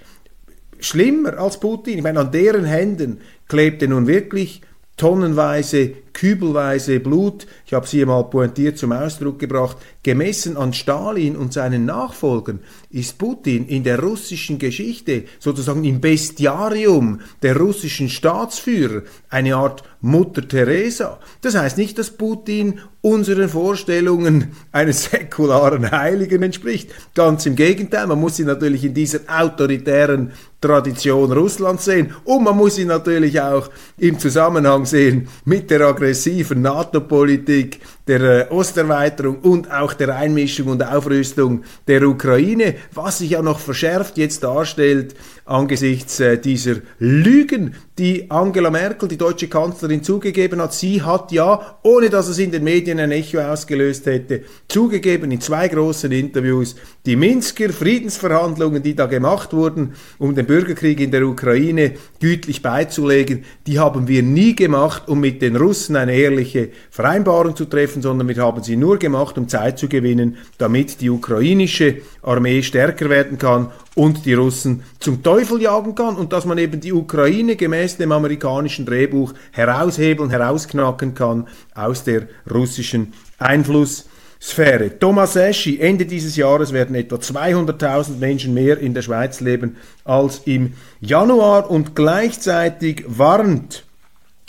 schlimmer 0.79 1.39
als 1.39 1.61
Putin. 1.61 1.99
Ich 1.99 2.03
meine, 2.03 2.21
an 2.21 2.33
deren 2.33 2.65
Händen 2.65 3.21
klebte 3.49 3.89
nun 3.89 4.07
wirklich 4.07 4.63
tonnenweise, 4.97 5.93
kübelweise 6.21 7.01
Blut, 7.01 7.47
ich 7.65 7.73
habe 7.73 7.87
sie 7.87 8.05
mal 8.05 8.25
pointiert 8.25 8.77
zum 8.77 8.93
Ausdruck 8.93 9.39
gebracht, 9.39 9.79
gemessen 10.03 10.59
an 10.59 10.75
Stalin 10.75 11.35
und 11.35 11.55
seinen 11.55 11.87
Nachfolgern, 11.87 12.61
ist 12.91 13.17
Putin 13.17 13.67
in 13.67 13.85
der 13.85 14.03
russischen 14.03 14.59
Geschichte, 14.59 15.25
sozusagen 15.39 15.83
im 15.85 16.03
Bestiarium 16.03 17.21
der 17.41 17.57
russischen 17.57 18.11
Staatsführer, 18.11 19.01
eine 19.31 19.57
Art 19.57 19.83
Mutter 20.03 20.47
Teresa. 20.47 21.19
Das 21.41 21.55
heißt 21.55 21.79
nicht, 21.79 21.99
dass 21.99 22.11
Putin 22.11 22.81
unseren 23.01 23.49
Vorstellungen 23.49 24.53
eines 24.73 25.05
säkularen 25.05 25.91
Heiligen 25.91 26.43
entspricht. 26.43 26.91
Ganz 27.15 27.47
im 27.47 27.57
Gegenteil, 27.57 28.07
man 28.07 28.21
muss 28.21 28.39
ihn 28.39 28.47
natürlich 28.47 28.85
in 28.85 28.93
dieser 28.93 29.21
autoritären 29.27 30.33
Tradition 30.61 31.33
Russlands 31.33 31.85
sehen. 31.85 32.15
Und 32.25 32.45
man 32.45 32.57
muss 32.57 32.79
ihn 32.79 32.89
natürlich 32.89 33.41
auch 33.41 33.69
im 33.99 34.19
Zusammenhang 34.19 34.85
sehen 34.85 35.29
mit 35.45 35.71
der 35.71 35.81
aggressiven 35.83 36.63
NATO-Politik, 36.63 37.81
der 38.11 38.51
äh, 38.51 38.53
Osterweiterung 38.53 39.39
und 39.43 39.71
auch 39.71 39.93
der 39.93 40.17
Einmischung 40.17 40.67
und 40.67 40.83
Aufrüstung 40.83 41.63
der 41.87 42.03
Ukraine, 42.03 42.75
was 42.93 43.19
sich 43.19 43.31
ja 43.31 43.41
noch 43.41 43.61
verschärft 43.61 44.19
jetzt 44.19 44.43
darstellt 44.43 45.15
angesichts 45.51 46.21
äh, 46.21 46.39
dieser 46.39 46.77
Lügen, 47.01 47.75
die 47.99 48.31
Angela 48.31 48.71
Merkel, 48.71 49.09
die 49.09 49.19
deutsche 49.19 49.49
Kanzlerin, 49.49 50.03
zugegeben 50.03 50.63
hat. 50.63 50.73
Sie 50.73 51.03
hat 51.03 51.33
ja, 51.33 51.79
ohne 51.83 52.09
dass 52.09 52.29
es 52.29 52.39
in 52.39 52.53
den 52.53 52.65
Medien 52.65 53.01
ein 53.01 53.11
Echo 53.11 53.41
ausgelöst 53.41 54.07
hätte, 54.07 54.43
zugegeben 54.69 55.31
in 55.33 55.41
zwei 55.41 55.69
großen 55.69 56.11
Interviews, 56.13 56.77
Die 57.05 57.17
Minsker 57.17 57.71
Friedensverhandlungen, 57.71 58.83
die 58.83 58.95
da 58.95 59.07
gemacht 59.07 59.53
wurden, 59.53 59.95
um 60.19 60.35
den 60.35 60.47
Bürgerkrieg 60.47 61.01
in 61.01 61.11
der 61.11 61.27
Ukraine 61.27 61.95
gütlich 62.21 62.63
beizulegen, 62.63 63.45
die 63.67 63.79
haben 63.79 64.07
wir 64.07 64.23
nie 64.23 64.55
gemacht, 64.55 65.09
um 65.09 65.21
mit 65.21 65.43
den 65.43 65.57
Russen 65.57 65.97
eine 65.97 66.15
ehrliche 66.15 66.69
Vereinbarung 66.91 67.57
zu 67.57 67.65
treffen, 67.65 68.00
sondern 68.03 68.29
wir 68.29 68.37
haben 68.37 68.63
sie 68.63 68.77
nur 68.77 68.99
gemacht, 68.99 69.39
um 69.39 69.49
Zeit 69.49 69.79
zu 69.79 69.89
gewinnen, 69.89 70.37
damit 70.59 71.01
die 71.01 71.11
ukrainische 71.11 72.03
Armee 72.23 72.63
stärker 72.63 73.09
werden 73.11 73.39
kann 73.39 73.71
und 73.95 74.25
die 74.27 74.35
Russen 74.35 74.83
zum 74.99 75.23
Teufel 75.23 75.61
jagen 75.61 75.95
kann 75.95 76.17
und 76.17 76.33
dass 76.33 76.45
man 76.45 76.59
eben 76.59 76.81
die 76.81 76.93
Ukraine 76.93 77.57
gemäß 77.57 77.97
dem 77.97 78.13
amerikanischen 78.13 78.87
Drehbuch 78.87 79.35
heraushebeln, 79.53 80.31
herausknacken 80.31 81.15
kann 81.15 81.49
aus 81.75 82.05
der 82.05 82.29
russischen 82.51 83.13
Einfluss. 83.39 84.07
Sphäre. 84.43 84.99
Thomas 84.99 85.37
Eschi, 85.37 85.79
Ende 85.81 86.07
dieses 86.07 86.35
Jahres 86.35 86.73
werden 86.73 86.97
etwa 86.97 87.17
200.000 87.17 88.17
Menschen 88.17 88.55
mehr 88.55 88.79
in 88.79 88.95
der 88.95 89.03
Schweiz 89.03 89.41
leben 89.41 89.77
als 90.05 90.41
im 90.47 90.73
Januar 91.03 91.71
und 91.71 91.95
gleichzeitig 91.95 93.05
warnt 93.07 93.85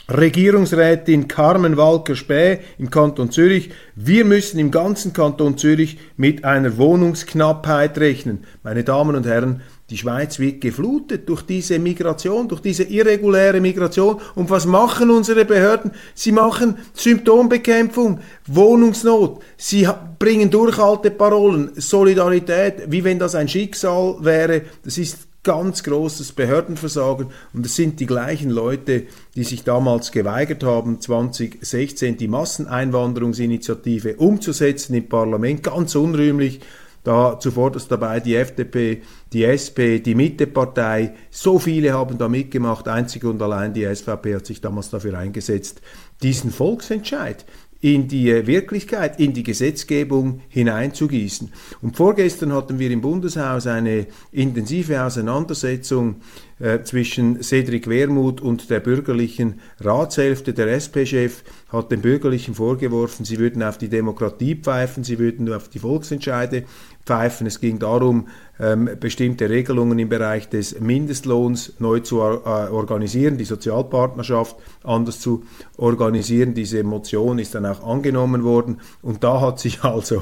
Regierungsrätin 0.10 1.28
Carmen 1.28 1.78
Walker-Späh 1.78 2.60
im 2.78 2.90
Kanton 2.90 3.32
Zürich, 3.32 3.72
wir 3.96 4.26
müssen 4.26 4.60
im 4.60 4.72
ganzen 4.72 5.14
Kanton 5.14 5.58
Zürich 5.58 5.98
mit 6.18 6.44
einer 6.44 6.78
Wohnungsknappheit 6.78 7.98
rechnen. 7.98 8.46
Meine 8.64 8.84
Damen 8.84 9.16
und 9.16 9.26
Herren, 9.26 9.62
die 9.90 9.98
Schweiz 9.98 10.40
wird 10.40 10.62
geflutet 10.62 11.28
durch 11.28 11.42
diese 11.42 11.78
Migration, 11.78 12.48
durch 12.48 12.62
diese 12.62 12.84
irreguläre 12.84 13.60
Migration. 13.60 14.22
Und 14.36 14.50
was 14.50 14.66
machen 14.66 15.10
unsere 15.10 15.44
Behörden? 15.44 15.92
Sie 16.14 16.32
machen 16.32 16.78
Symptombekämpfung, 16.94 18.22
Wohnungsnot. 18.48 19.42
Sie 19.58 19.88
bringen 20.18 20.50
Durchhalteparolen, 20.50 21.72
Solidarität, 21.76 22.84
wie 22.88 23.04
wenn 23.04 23.20
das 23.20 23.36
ein 23.36 23.50
Schicksal 23.50 24.16
wäre. 24.22 24.62
Das 24.84 24.98
ist 24.98 25.28
ganz 25.44 25.84
großes 25.84 26.34
Behördenversagen 26.34 27.28
und 27.54 27.66
es 27.66 27.76
sind 27.76 28.00
die 28.00 28.06
gleichen 28.06 28.52
Leute, 28.52 29.06
die 29.36 29.44
sich 29.44 29.64
damals 29.64 30.12
geweigert 30.12 30.64
haben, 30.64 31.02
2016 31.02 32.18
die 32.18 32.28
Masseneinwanderungsinitiative 32.28 34.18
umzusetzen 34.18 34.94
im 34.94 35.10
Parlament, 35.10 35.64
ganz 35.64 35.96
unrühmlich 35.96 36.60
da 37.04 37.40
zuvorderst 37.40 37.92
dabei 37.92 38.20
die 38.20 38.36
FDP, 38.36 39.02
die 39.34 39.44
SP, 39.50 39.98
die 40.00 40.14
Mittepartei. 40.14 41.16
So 41.32 41.58
viele 41.58 41.94
haben 41.94 42.20
da 42.20 42.28
mitgemacht. 42.28 42.88
Einzig 42.88 43.24
und 43.24 43.42
allein 43.42 43.74
die 43.74 43.84
SVP 43.84 44.36
hat 44.36 44.46
sich 44.46 44.62
damals 44.62 44.92
dafür 44.92 45.18
eingesetzt, 45.18 45.82
diesen 46.22 46.52
Volksentscheid 46.52 47.46
in 47.82 48.08
die 48.08 48.46
Wirklichkeit, 48.46 49.20
in 49.20 49.34
die 49.34 49.44
Gesetzgebung 49.44 50.42
hineinzugießen. 50.50 51.52
Und 51.82 51.98
vorgestern 51.98 52.54
hatten 52.54 52.78
wir 52.78 52.92
im 52.92 53.02
Bundeshaus 53.02 53.66
eine 53.66 54.06
intensive 54.32 55.04
Auseinandersetzung 55.04 56.18
äh, 56.60 56.84
zwischen 56.84 57.42
Cedric 57.42 57.90
Wermuth 57.90 58.40
und 58.40 58.70
der 58.70 58.82
bürgerlichen 58.82 59.62
Ratshälfte. 59.80 60.54
Der 60.54 60.68
SP-Chef 60.68 61.44
hat 61.70 61.92
den 61.92 62.02
Bürgerlichen 62.02 62.54
vorgeworfen, 62.54 63.26
sie 63.26 63.40
würden 63.40 63.64
auf 63.64 63.80
die 63.80 63.90
Demokratie 63.90 64.56
pfeifen, 64.56 65.04
sie 65.04 65.18
würden 65.18 65.52
auf 65.52 65.68
die 65.68 65.80
Volksentscheide 65.80 66.66
pfeifen. 67.06 67.48
Es 67.48 67.60
ging 67.60 67.80
darum, 67.80 68.28
ähm, 68.60 68.90
bestimmte 69.00 69.50
Regelungen 69.50 69.98
im 69.98 70.10
Bereich 70.10 70.48
des 70.48 70.80
Mindestlohns 70.80 71.74
neu 71.80 72.00
zu 72.00 72.20
äh, 72.20 72.22
organisieren, 72.22 73.38
die 73.38 73.44
Sozialpartnerschaft 73.44 74.56
anders 74.84 75.20
zu 75.20 75.44
organisieren. 75.78 76.54
Diese 76.54 76.84
Motion 76.84 77.40
ist 77.40 77.56
dann 77.56 77.66
auch 77.66 77.84
angenommen 77.84 78.44
worden 78.44 78.80
und 79.02 79.24
da 79.24 79.42
hat 79.42 79.60
sich 79.60 79.84
also 79.84 80.22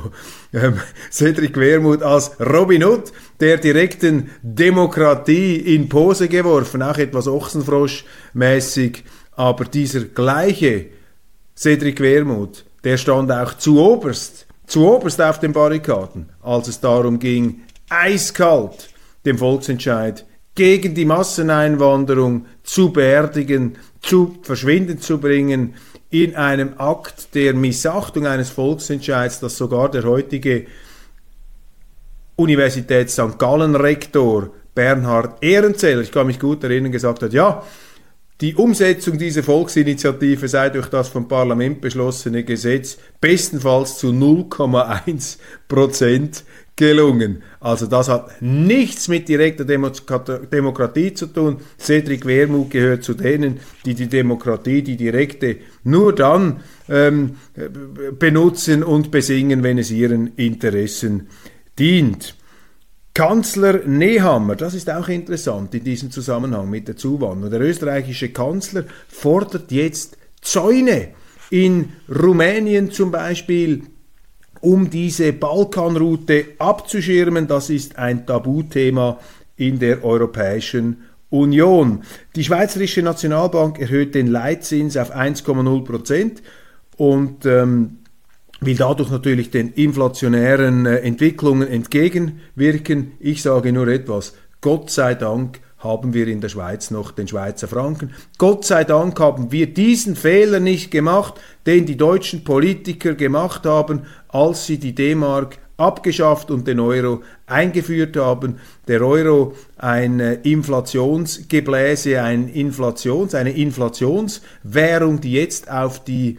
ähm, 0.54 0.80
Cedric 1.12 1.58
Wermuth 1.58 2.02
als 2.02 2.32
Robin 2.39 2.84
Hood 2.84 3.12
der 3.39 3.58
direkten 3.58 4.30
Demokratie 4.42 5.58
in 5.58 5.89
Pose 5.89 6.30
geworfen, 6.30 6.82
auch 6.82 6.98
etwas 6.98 7.28
Ochsenfrosch-mäßig, 7.28 9.04
aber 9.34 9.65
dieser 9.65 10.02
gleiche 10.02 10.86
Cedric 11.58 12.00
Wermuth, 12.00 12.63
der 12.86 12.98
stand 12.98 13.32
auch 13.32 13.58
zu 13.58 13.80
zu 14.69 14.88
oberst 14.88 15.19
auf 15.19 15.39
den 15.39 15.51
Barrikaden, 15.51 16.29
als 16.41 16.67
es 16.67 16.79
darum 16.79 17.19
ging, 17.19 17.63
eiskalt 17.89 18.89
den 19.25 19.38
Volksentscheid 19.38 20.25
gegen 20.55 20.93
die 20.93 21.05
Masseneinwanderung 21.05 22.45
zu 22.63 22.93
beerdigen, 22.93 23.77
zu 24.01 24.38
verschwinden 24.43 25.01
zu 25.01 25.17
bringen, 25.17 25.73
in 26.12 26.36
einem 26.36 26.73
Akt 26.77 27.34
der 27.34 27.53
Missachtung 27.53 28.27
eines 28.27 28.49
Volksentscheids, 28.49 29.39
das 29.39 29.58
sogar 29.58 29.89
der 29.89 30.03
heutige 30.03 30.67
Universität 32.36 33.10
St. 33.10 33.38
Gallen 33.38 33.75
Rektor 33.75 34.51
Bernhard 34.75 35.43
Ehrenzeller, 35.43 36.01
ich 36.01 36.12
kann 36.12 36.27
mich 36.27 36.39
gut 36.39 36.63
erinnern, 36.63 36.91
gesagt 36.91 37.23
hat, 37.23 37.34
ja, 37.34 37.63
die 38.41 38.56
Umsetzung 38.56 39.17
dieser 39.17 39.43
Volksinitiative 39.43 40.47
sei 40.47 40.69
durch 40.69 40.88
das 40.88 41.10
vom 41.10 41.28
Parlament 41.28 41.82
beschlossene 41.82 42.45
Gesetz 42.45 42.97
bestenfalls 43.19 43.97
zu 43.97 44.08
0,1 44.08 45.38
Prozent 45.67 46.45
gelungen. 46.78 47.43
Also 47.60 47.88
das 47.88 48.08
hat 48.08 48.41
nichts 48.41 49.10
mit 49.10 49.28
direkter 49.28 49.65
Demokratie 49.65 51.13
zu 51.13 51.28
tun. 51.28 51.58
Cedric 51.78 52.25
Wermuth 52.25 52.71
gehört 52.71 53.04
zu 53.04 53.13
denen, 53.13 53.60
die 53.86 53.93
die 53.93 54.08
Demokratie, 54.08 54.82
die 54.84 54.95
direkte, 54.95 55.58
nur 55.84 56.15
dann 56.15 56.62
ähm, 56.88 57.36
benutzen 58.17 58.84
und 58.84 59.12
besingen, 59.12 59.63
wenn 59.63 59.78
es 59.78 59.91
ihren 59.91 60.36
Interessen 60.38 61.28
dient. 61.78 62.38
Kanzler 63.13 63.86
Nehammer, 63.86 64.56
das 64.56 64.74
ist 64.74 64.89
auch 64.89 65.10
interessant 65.10 65.74
in 65.76 65.84
diesem 65.84 66.12
Zusammenhang 66.12 66.69
mit 66.69 66.88
der 66.88 66.95
Zuwanderung. 66.95 67.52
Der 67.52 67.62
österreichische 67.62 68.30
Kanzler 68.30 68.86
fordert 69.08 69.72
jetzt 69.72 70.17
Zäune 70.41 71.10
in 71.50 71.93
Rumänien 72.08 72.91
zum 72.91 73.12
Beispiel, 73.12 73.84
um 74.62 74.89
diese 74.89 75.34
Balkanroute 75.34 76.45
abzuschirmen. 76.60 77.48
Das 77.48 77.69
ist 77.69 77.98
ein 77.98 78.26
Tabuthema 78.26 79.19
in 79.58 79.80
der 79.80 80.04
Europäischen 80.04 81.04
Union. 81.30 82.04
Die 82.36 82.43
Schweizerische 82.43 83.02
Nationalbank 83.02 83.80
erhöht 83.80 84.15
den 84.15 84.28
Leitzins 84.28 84.98
auf 84.98 85.15
1,0 85.15 85.84
Prozent 85.84 86.41
und 86.98 87.45
ähm, 87.45 87.99
will 88.62 88.76
dadurch 88.76 89.10
natürlich 89.10 89.52
den 89.52 89.74
inflationären 89.74 90.86
äh, 90.86 90.98
Entwicklungen 90.98 91.67
entgegenwirken. 91.67 93.13
Ich 93.19 93.41
sage 93.41 93.72
nur 93.72 93.88
etwas, 93.88 94.34
Gott 94.62 94.89
sei 94.89 95.15
Dank 95.15 95.62
haben 95.80 96.13
wir 96.13 96.28
in 96.28 96.41
der 96.41 96.50
Schweiz 96.50 96.91
noch 96.91 97.12
den 97.12 97.28
Schweizer 97.28 97.69
Franken. 97.69 98.12
Gott 98.38 98.65
sei 98.65 98.84
Dank 98.84 99.17
haben 99.19 99.52
wir 99.52 99.74
diesen 99.74 100.15
Fehler 100.17 100.60
nicht 100.60 100.91
gemacht, 100.91 101.36
den 101.65 101.86
die 101.86 101.95
deutschen 101.95 102.43
Politiker 102.43 103.13
gemacht 103.13 103.65
haben, 103.65 104.02
als 104.28 104.65
sie 104.65 104.78
die 104.78 104.93
D-Mark 104.93 105.58
abgeschafft 105.78 106.52
und 106.52 106.67
den 106.67 106.82
Euro 106.82 107.22
eingeführt 107.48 108.17
haben. 108.17 108.60
Der 108.89 109.02
Euro 109.02 109.54
ein 109.78 110.19
äh, 110.19 110.34
Inflationsgebläse, 110.43 112.22
ein 112.22 112.50
Inflations, 112.50 113.34
eine 113.34 113.52
Inflationswährung, 113.52 115.22
die 115.22 115.32
jetzt 115.32 115.72
auf 115.72 116.04
die 116.04 116.38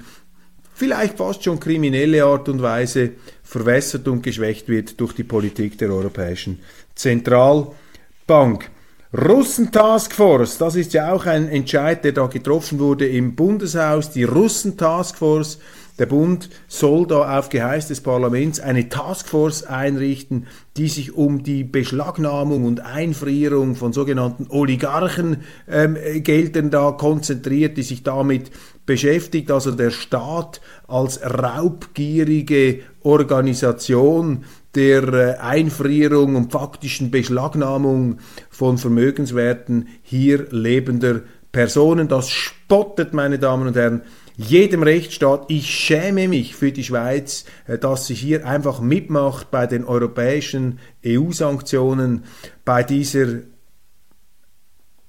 vielleicht 0.80 1.18
fast 1.18 1.44
schon 1.44 1.60
kriminelle 1.60 2.24
Art 2.24 2.48
und 2.48 2.62
Weise 2.62 3.10
verwässert 3.42 4.08
und 4.08 4.22
geschwächt 4.22 4.66
wird 4.66 4.98
durch 4.98 5.12
die 5.12 5.24
Politik 5.24 5.76
der 5.76 5.90
Europäischen 5.90 6.60
Zentralbank. 6.94 8.70
Russen 9.12 9.70
Taskforce, 9.72 10.56
das 10.56 10.76
ist 10.76 10.94
ja 10.94 11.12
auch 11.12 11.26
ein 11.26 11.48
Entscheid, 11.48 12.02
der 12.02 12.12
da 12.12 12.28
getroffen 12.28 12.78
wurde 12.78 13.06
im 13.06 13.34
Bundeshaus. 13.34 14.10
Die 14.10 14.24
Russen 14.24 14.78
Taskforce 14.78 15.58
der 16.00 16.06
Bund 16.06 16.50
soll 16.66 17.06
da 17.06 17.38
auf 17.38 17.50
Geheiß 17.50 17.88
des 17.88 18.00
Parlaments 18.00 18.58
eine 18.58 18.88
Taskforce 18.88 19.64
einrichten, 19.64 20.46
die 20.78 20.88
sich 20.88 21.14
um 21.14 21.42
die 21.42 21.62
Beschlagnahmung 21.62 22.64
und 22.64 22.80
Einfrierung 22.80 23.76
von 23.76 23.92
sogenannten 23.92 24.46
Oligarchengeldern 24.48 26.64
ähm, 26.64 26.70
da 26.70 26.92
konzentriert, 26.92 27.76
die 27.76 27.82
sich 27.82 28.02
damit 28.02 28.50
beschäftigt, 28.86 29.50
also 29.50 29.72
der 29.72 29.90
Staat 29.90 30.62
als 30.88 31.20
raubgierige 31.22 32.80
Organisation 33.02 34.46
der 34.74 35.12
äh, 35.12 35.34
Einfrierung 35.38 36.34
und 36.34 36.50
faktischen 36.50 37.10
Beschlagnahmung 37.10 38.20
von 38.48 38.78
Vermögenswerten 38.78 39.88
hier 40.02 40.46
lebender 40.50 41.20
Personen. 41.52 42.08
Das 42.08 42.30
spottet, 42.30 43.12
meine 43.12 43.38
Damen 43.38 43.68
und 43.68 43.76
Herren, 43.76 44.02
jedem 44.36 44.82
Rechtsstaat. 44.82 45.46
Ich 45.48 45.68
schäme 45.70 46.28
mich 46.28 46.54
für 46.54 46.72
die 46.72 46.84
Schweiz, 46.84 47.44
äh, 47.66 47.78
dass 47.78 48.06
sie 48.06 48.14
hier 48.14 48.46
einfach 48.46 48.80
mitmacht 48.80 49.50
bei 49.50 49.66
den 49.66 49.84
europäischen 49.84 50.78
EU-Sanktionen, 51.04 52.24
bei 52.64 52.82
dieser 52.82 53.40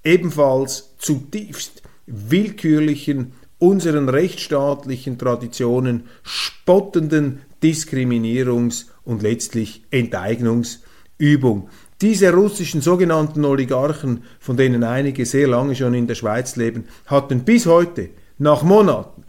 ebenfalls 0.04 0.98
zutiefst 0.98 1.84
willkürlichen, 2.08 3.34
unseren 3.60 4.10
rechtsstaatlichen 4.10 5.20
Traditionen 5.20 6.06
spottenden 6.24 7.42
Diskriminierungs- 7.62 8.88
und 9.04 9.22
letztlich 9.22 9.84
Enteignungsübung. 9.92 11.70
Diese 12.02 12.34
russischen 12.34 12.82
sogenannten 12.82 13.46
Oligarchen, 13.46 14.24
von 14.40 14.58
denen 14.58 14.84
einige 14.84 15.26
sehr 15.26 15.48
lange 15.48 15.76
schon 15.76 15.94
in 15.94 16.08
der 16.08 16.16
Schweiz 16.16 16.56
leben, 16.56 16.86
hatten 17.06 17.42
bis 17.42 17.68
heute, 17.68 18.10
nach 18.40 18.64
Monaten, 18.64 19.24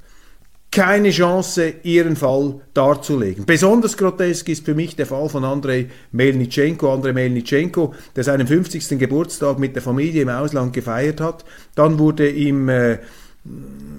keine 0.71 1.11
Chance, 1.11 1.75
ihren 1.83 2.17
Fall 2.17 2.63
darzulegen. 2.73 3.45
Besonders 3.45 3.99
grotesk 3.99 4.49
ist 4.49 4.65
für 4.65 4.75
mich 4.75 4.97
der 4.97 5.05
Fall 5.05 5.29
von 5.29 5.45
Andrei 5.45 5.91
Melnitschenko. 6.13 6.95
Andrei 6.95 7.13
Melnitschenko, 7.13 7.93
der 8.17 8.25
seinen 8.25 8.47
50. 8.47 8.99
Geburtstag 8.99 9.59
mit 9.59 9.75
der 9.75 9.83
Familie 9.83 10.23
im 10.23 10.31
Ausland 10.31 10.73
gefeiert 10.73 11.21
hat. 11.21 11.45
Dann 11.75 11.99
wurde 11.99 12.31
ihm 12.31 12.71
äh, 12.71 13.01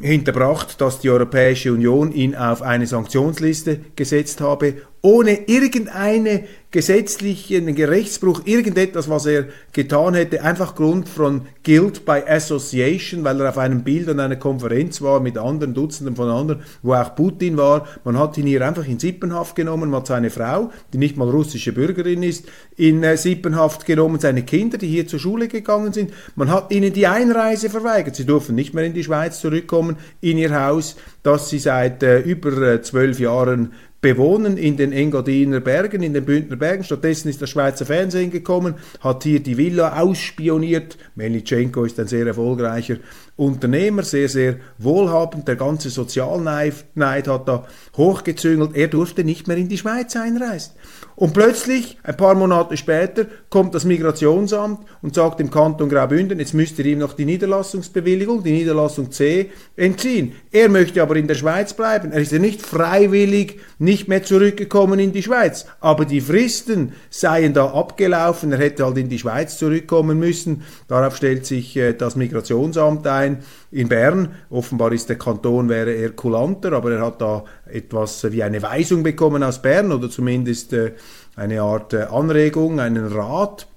hinterbracht, 0.02 0.82
dass 0.82 1.00
die 1.00 1.12
Europäische 1.12 1.72
Union 1.72 2.12
ihn 2.12 2.36
auf 2.36 2.64
eine 2.64 2.88
Sanktionsliste 2.88 3.80
gesetzt 3.96 4.42
habe, 4.42 4.74
ohne 5.02 5.48
irgendeine 5.48 6.46
gesetzlichen 6.74 7.70
Rechtsbruch, 7.70 8.42
irgendetwas, 8.46 9.08
was 9.08 9.28
er 9.28 9.46
getan 9.74 10.16
hätte, 10.16 10.42
einfach 10.42 10.74
Grund 10.74 11.08
von 11.08 11.44
Guilt 11.64 12.04
by 12.04 12.24
Association, 12.28 13.24
weil 13.24 13.40
er 13.40 13.50
auf 13.50 13.60
einem 13.60 13.84
Bild 13.84 14.10
an 14.10 14.20
einer 14.20 14.38
Konferenz 14.38 15.00
war 15.00 15.20
mit 15.20 15.38
anderen 15.38 15.76
Dutzenden 15.76 16.16
von 16.16 16.30
anderen, 16.30 16.64
wo 16.82 16.96
auch 16.96 17.16
Putin 17.16 17.58
war. 17.58 17.88
Man 18.04 18.18
hat 18.18 18.40
ihn 18.40 18.48
hier 18.48 18.68
einfach 18.68 18.88
in 18.88 18.98
Sippenhaft 18.98 19.56
genommen, 19.56 19.92
man 19.92 20.00
hat 20.00 20.08
seine 20.08 20.32
Frau, 20.32 20.72
die 20.92 20.98
nicht 20.98 21.16
mal 21.16 21.30
russische 21.30 21.74
Bürgerin 21.74 22.24
ist, 22.24 22.48
in 22.76 23.04
äh, 23.04 23.18
Sippenhaft 23.18 23.86
genommen, 23.86 24.20
seine 24.20 24.42
Kinder, 24.42 24.80
die 24.80 24.88
hier 24.88 25.08
zur 25.08 25.20
Schule 25.20 25.48
gegangen 25.48 25.94
sind. 25.94 26.12
Man 26.36 26.50
hat 26.50 26.72
ihnen 26.72 26.92
die 26.92 27.06
Einreise 27.06 27.70
verweigert. 27.70 28.16
Sie 28.16 28.26
durften 28.26 28.56
nicht 28.56 28.74
mehr 28.74 28.84
in 28.84 28.96
die 28.96 29.04
Schweiz 29.04 29.40
zurückkommen, 29.40 29.98
in 30.22 30.40
ihr 30.40 30.60
Haus, 30.60 30.96
das 31.22 31.52
sie 31.52 31.60
seit 31.60 32.02
äh, 32.02 32.22
über 32.22 32.52
äh, 32.64 32.82
zwölf 32.82 33.20
Jahren 33.20 33.74
bewohnen 34.04 34.58
in 34.58 34.78
den 34.78 34.92
Engadiner 34.92 35.62
Bergen, 35.62 36.04
in 36.04 36.14
den 36.14 36.26
Bündner 36.26 36.58
Bergen. 36.58 36.84
Stattdessen 36.84 37.30
ist 37.30 37.42
das 37.42 37.50
Schweizer 37.50 37.86
Fernsehen 37.86 38.30
gekommen, 38.30 38.76
hat 39.00 39.24
hier 39.24 39.40
die 39.40 39.58
Villa 39.58 40.00
ausspioniert. 40.00 40.98
Melnitschenko 41.16 41.86
ist 41.86 42.00
ein 42.00 42.08
sehr 42.08 42.28
erfolgreicher 42.28 42.98
Unternehmer, 43.38 44.04
sehr, 44.04 44.30
sehr 44.30 44.58
wohlhabend. 44.78 45.48
Der 45.48 45.56
ganze 45.56 45.90
Sozialneid 45.90 46.86
hat 47.00 47.48
da 47.48 47.66
hochgezüngelt. 47.96 48.76
Er 48.76 48.90
durfte 48.90 49.24
nicht 49.24 49.48
mehr 49.48 49.58
in 49.58 49.70
die 49.70 49.78
Schweiz 49.78 50.16
einreisen. 50.16 50.74
Und 51.16 51.34
plötzlich, 51.34 51.98
ein 52.04 52.18
paar 52.18 52.36
Monate 52.36 52.76
später, 52.78 53.26
kommt 53.50 53.76
das 53.76 53.86
Migrationsamt 53.86 54.80
und 55.02 55.14
sagt 55.14 55.40
dem 55.40 55.52
Kanton 55.52 55.90
Graubünden, 55.90 56.40
jetzt 56.40 56.54
müsst 56.54 56.80
ihr 56.80 56.86
ihm 56.86 57.00
noch 57.00 57.14
die 57.14 57.26
Niederlassungsbewilligung, 57.26 58.44
die 58.44 58.52
Niederlassung 58.52 59.12
C, 59.12 59.52
entziehen. 59.76 60.34
Er 60.52 60.70
möchte 60.70 61.02
aber 61.02 61.16
in 61.16 61.28
der 61.28 61.36
Schweiz 61.36 61.74
bleiben. 61.74 62.12
Er 62.12 62.22
ist 62.22 62.32
ja 62.32 62.40
nicht 62.40 62.62
freiwillig 62.62 63.60
nicht 63.78 64.08
mehr 64.08 64.24
zurückgekommen 64.24 65.00
in 65.00 65.12
die 65.12 65.24
Schweiz. 65.24 65.66
Aber 65.80 66.06
die 66.06 66.22
Fristen 66.22 66.94
seien 67.10 67.54
da 67.54 67.72
abgelaufen. 67.74 68.52
Er 68.52 68.60
hätte 68.60 68.86
halt 68.86 68.98
in 68.98 69.10
die 69.10 69.20
Schweiz 69.20 69.58
zurückkommen 69.58 70.20
müssen. 70.20 70.64
Darauf 70.88 71.16
stellt 71.16 71.46
sich 71.46 71.78
äh, 71.78 71.94
das 71.94 72.16
Migrationsamt 72.16 73.06
ein 73.08 73.44
in 73.74 73.90
Bern. 73.90 74.36
Offenbar 74.50 74.92
ist 74.94 75.10
der 75.10 75.18
Kanton 75.18 75.68
wäre 75.70 75.92
eher 75.92 76.12
kulanter, 76.12 76.74
aber 76.74 76.92
er 76.92 77.06
hat 77.06 77.22
da 77.22 77.44
etwas 77.74 78.32
wie 78.32 78.44
eine 78.44 78.62
Weisung 78.62 79.04
bekommen 79.04 79.44
aus 79.44 79.62
Bern 79.62 79.92
oder 79.92 80.10
zumindest 80.10 80.74
äh, 80.74 80.94
eine 81.36 81.62
Art 81.62 81.94
äh, 81.94 82.04
Anregung, 82.04 82.80
einen 82.80 83.08
Rat. 83.08 83.68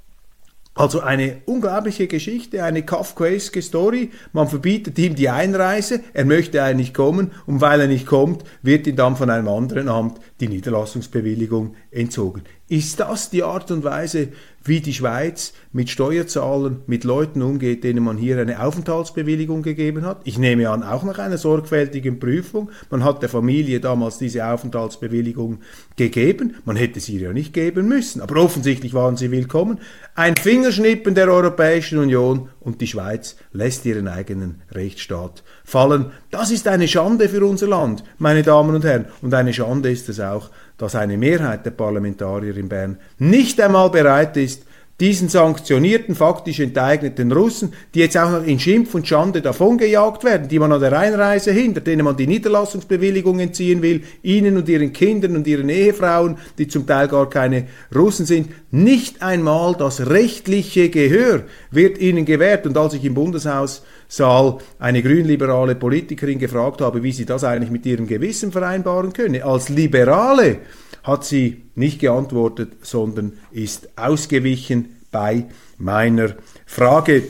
Also 0.75 1.01
eine 1.01 1.39
unglaubliche 1.47 2.07
Geschichte, 2.07 2.63
eine 2.63 2.83
Kafkaeske 2.83 3.63
Story. 3.63 4.11
Man 4.35 4.47
verbietet 4.47 4.99
ihm 4.99 5.15
die 5.15 5.31
Einreise, 5.31 6.01
er 6.13 6.27
möchte 6.27 6.63
eigentlich 6.63 6.93
kommen 6.93 7.31
und 7.47 7.63
weil 7.63 7.81
er 7.81 7.87
nicht 7.87 8.07
kommt, 8.07 8.45
wird 8.63 8.87
ihm 8.87 8.95
dann 8.95 9.17
von 9.17 9.31
einem 9.31 9.49
anderen 9.49 9.89
Amt 9.89 10.21
die 10.41 10.49
Niederlassungsbewilligung 10.49 11.75
entzogen. 11.91 12.43
Ist 12.69 12.99
das 12.99 13.31
die 13.31 13.45
Art 13.45 13.71
und 13.71 13.85
Weise, 13.85 14.29
wie 14.65 14.81
die 14.81 14.93
Schweiz 14.93 15.53
mit 15.73 15.89
Steuerzahlen, 15.89 16.79
mit 16.89 17.05
Leuten 17.05 17.41
umgeht, 17.41 17.85
denen 17.85 18.03
man 18.03 18.17
hier 18.17 18.41
eine 18.41 18.61
Aufenthaltsbewilligung 18.61 19.63
gegeben 19.63 20.05
hat? 20.05 20.23
Ich 20.25 20.39
nehme 20.39 20.69
an, 20.71 20.83
auch 20.83 21.05
nach 21.05 21.21
einer 21.21 21.39
sorgfältigen 21.39 22.19
Prüfung. 22.19 22.71
Man 22.91 23.05
hat 23.05 23.23
der 23.23 23.29
Familie 23.29 23.79
damals 23.79 24.19
diese 24.19 24.45
Aufenthaltsbewilligung 24.47 25.61
gegeben. 25.95 26.57
Man 26.65 26.75
hätte 26.75 26.99
sie 26.99 27.19
ja 27.19 27.33
nicht 27.33 27.53
geben 27.53 27.87
müssen, 27.87 28.21
aber 28.21 28.43
offensichtlich 28.43 28.93
waren 28.93 29.17
sie 29.17 29.31
willkommen. 29.31 29.79
Ein 30.17 30.37
Fingerschnippen 30.37 31.15
der 31.15 31.29
Europäischen 31.29 31.99
Union 31.99 32.49
und 32.59 32.81
die 32.81 32.89
Schweiz 32.89 33.37
lässt 33.53 33.87
ihren 33.87 34.09
eigenen 34.09 34.63
Rechtsstaat 34.73 35.45
fallen. 35.63 36.07
Das 36.33 36.51
ist 36.51 36.67
eine 36.67 36.89
Schande 36.89 37.29
für 37.29 37.47
unser 37.47 37.69
Land, 37.69 38.03
meine 38.19 38.43
Damen 38.43 38.75
und 38.75 38.85
Herren. 38.85 39.07
Und 39.23 39.33
eine 39.33 39.53
Schande 39.53 39.91
ist 39.91 40.09
es 40.09 40.19
auch, 40.33 40.51
dass 40.79 40.95
eine 40.95 41.17
Mehrheit 41.17 41.65
der 41.65 41.71
Parlamentarier 41.71 42.57
in 42.57 42.69
Bern 42.69 42.99
nicht 43.19 43.61
einmal 43.61 43.91
bereit 43.91 44.37
ist, 44.37 44.65
diesen 44.99 45.29
sanktionierten, 45.29 46.15
faktisch 46.15 46.59
enteigneten 46.61 47.31
Russen, 47.31 47.75
die 47.95 48.01
jetzt 48.01 48.17
auch 48.17 48.31
noch 48.31 48.47
in 48.47 48.59
Schimpf 48.59 48.95
und 48.95 49.07
Schande 49.07 49.43
davongejagt 49.43 50.25
werden, 50.25 50.49
die 50.49 50.59
man 50.59 50.73
an 50.73 50.81
der 50.81 50.99
Einreise 50.99 51.53
hindert, 51.53 51.87
denen 51.87 52.05
man 52.05 52.17
die 52.17 52.27
Niederlassungsbewilligung 52.27 53.39
entziehen 53.39 53.83
will, 53.83 54.03
ihnen 54.23 54.57
und 54.57 54.69
ihren 54.71 54.95
Kindern 54.95 55.37
und 55.37 55.47
ihren 55.47 55.69
Ehefrauen, 55.69 56.39
die 56.57 56.67
zum 56.67 56.87
Teil 56.87 57.09
gar 57.09 57.29
keine 57.29 57.67
Russen 57.95 58.25
sind, 58.25 58.49
nicht 58.71 59.23
einmal 59.23 59.75
das 59.75 60.09
rechtliche 60.09 60.89
Gehör 60.89 61.43
wird 61.71 61.99
ihnen 61.99 62.25
gewährt. 62.25 62.67
Und 62.67 62.79
als 62.79 62.95
ich 62.95 63.05
im 63.05 63.15
Bundeshaussaal 63.15 64.59
eine 64.79 65.03
grünliberale 65.03 65.75
Politikerin 65.75 66.39
gefragt 66.39 66.81
habe, 66.81 67.03
wie 67.03 67.13
sie 67.13 67.27
das 67.27 67.45
eigentlich 67.45 67.71
mit 67.71 67.85
ihrem 67.85 68.07
Gewissen 68.07 68.51
vereinbaren 68.51 69.13
könne, 69.13 69.45
als 69.45 69.69
Liberale, 69.69 70.59
hat 71.07 71.25
sie 71.25 71.63
nicht 71.77 72.01
geantwortet, 72.01 72.73
sondern 72.83 73.35
ist 73.53 73.97
ausgewichen 73.97 74.97
bei 75.13 75.47
meiner 75.79 76.35
Frage. 76.67 77.23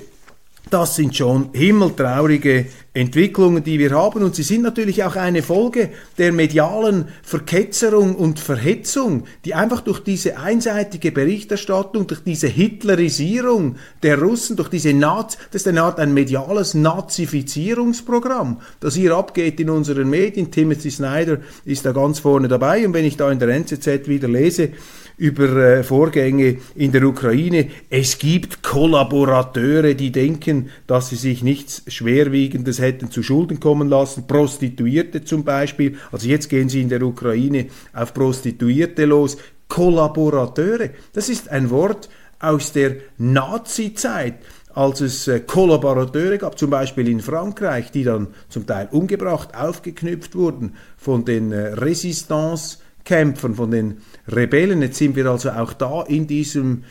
Das 0.69 0.97
sind 0.97 1.17
schon 1.17 1.51
himmeltraurige 1.53 2.67
Entwicklungen, 2.93 3.63
die 3.63 3.79
wir 3.79 3.93
haben. 3.93 4.25
Und 4.25 4.35
sie 4.35 4.43
sind 4.43 4.63
natürlich 4.63 5.05
auch 5.05 5.15
eine 5.15 5.45
Folge 5.45 5.91
der 6.19 6.33
medialen 6.33 7.07
Verketzerung 7.23 8.17
und 8.17 8.41
Verhetzung, 8.41 9.29
die 9.45 9.55
einfach 9.55 9.81
durch 9.83 10.01
diese 10.01 10.39
einseitige 10.39 11.13
Berichterstattung, 11.13 12.09
durch 12.09 12.25
diese 12.25 12.49
Hitlerisierung 12.49 13.77
der 14.03 14.21
Russen, 14.21 14.57
durch 14.57 14.69
diese 14.69 14.93
Naz, 14.93 15.39
das 15.53 15.63
ist 15.63 15.69
eine 15.69 15.85
Art 15.85 16.01
ein 16.01 16.13
mediales 16.13 16.75
Nazifizierungsprogramm, 16.75 18.61
das 18.81 18.97
hier 18.97 19.15
abgeht 19.15 19.61
in 19.61 19.71
unseren 19.71 20.11
Medien. 20.11 20.51
Timothy 20.51 20.91
Snyder 20.91 21.39
ist 21.65 21.87
da 21.87 21.93
ganz 21.93 22.19
vorne 22.19 22.49
dabei. 22.49 22.85
Und 22.85 22.93
wenn 22.93 23.05
ich 23.05 23.17
da 23.17 23.31
in 23.31 23.39
der 23.39 23.51
NZZ 23.51 24.09
wieder 24.09 24.27
lese, 24.27 24.71
über 25.17 25.49
äh, 25.57 25.83
Vorgänge 25.83 26.59
in 26.75 26.93
der 26.93 27.05
Ukraine. 27.05 27.71
Es 27.89 28.19
gibt 28.19 28.63
Kollaborateure, 28.63 29.95
die 29.95 30.13
denken, 30.13 30.71
dass 30.87 31.09
sie 31.09 31.17
sich 31.17 31.43
nichts 31.43 31.83
Schwerwiegendes 31.87 32.81
hätten 32.81 33.11
zu 33.11 33.23
Schulden 33.23 33.61
kommen 33.61 33.89
lassen. 33.89 34.27
Prostituierte 34.27 35.25
zum 35.25 35.45
Beispiel. 35.45 35.97
Also 36.13 36.29
jetzt 36.29 36.49
gehen 36.49 36.69
sie 36.69 36.83
in 36.83 36.89
der 36.89 37.03
Ukraine 37.03 37.67
auf 37.93 38.13
Prostituierte 38.13 39.07
los. 39.07 39.39
Kollaborateure. 39.69 40.91
Das 41.13 41.29
ist 41.29 41.49
ein 41.49 41.71
Wort 41.71 42.09
aus 42.39 42.73
der 42.73 42.97
Nazi-Zeit 43.19 44.35
als 44.77 45.01
es 45.01 45.27
äh, 45.27 45.41
Kollaborateure 45.41 46.37
gab, 46.37 46.59
zum 46.59 46.69
Beispiel 46.69 47.09
in 47.09 47.21
Frankreich, 47.21 47.91
die 47.91 48.05
dann 48.05 48.29
zum 48.51 48.67
Teil 48.67 48.89
umgebracht, 48.91 49.57
aufgeknüpft 49.57 50.35
wurden 50.35 50.75
von 50.99 51.25
den 51.25 51.51
äh, 51.51 51.69
Resistance 51.69 52.77
Kämpfern, 53.07 53.55
von 53.55 53.71
den 53.71 54.03
Rebellen. 54.29 54.83
Jetzt 54.83 54.99
sind 54.99 55.17
wir 55.17 55.25
also 55.27 55.49
auch 55.51 55.73
da 55.73 56.03
in 56.03 56.27
diesem 56.27 56.85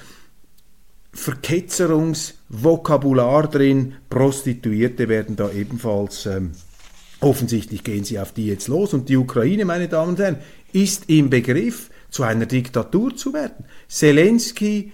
Verketzerungsvokabular 1.13 3.47
drin. 3.47 3.93
Prostituierte 4.09 5.07
werden 5.07 5.35
da 5.35 5.51
ebenfalls, 5.51 6.25
ähm, 6.25 6.53
offensichtlich 7.19 7.83
gehen 7.83 8.03
sie 8.03 8.19
auf 8.19 8.31
die 8.31 8.47
jetzt 8.47 8.67
los. 8.67 8.95
Und 8.95 9.09
die 9.09 9.17
Ukraine, 9.17 9.65
meine 9.65 9.87
Damen 9.87 10.09
und 10.11 10.19
Herren, 10.19 10.37
ist 10.73 11.07
im 11.09 11.29
Begriff, 11.29 11.91
zu 12.09 12.23
einer 12.23 12.45
Diktatur 12.45 13.15
zu 13.15 13.33
werden. 13.33 13.65
Zelensky 13.89 14.93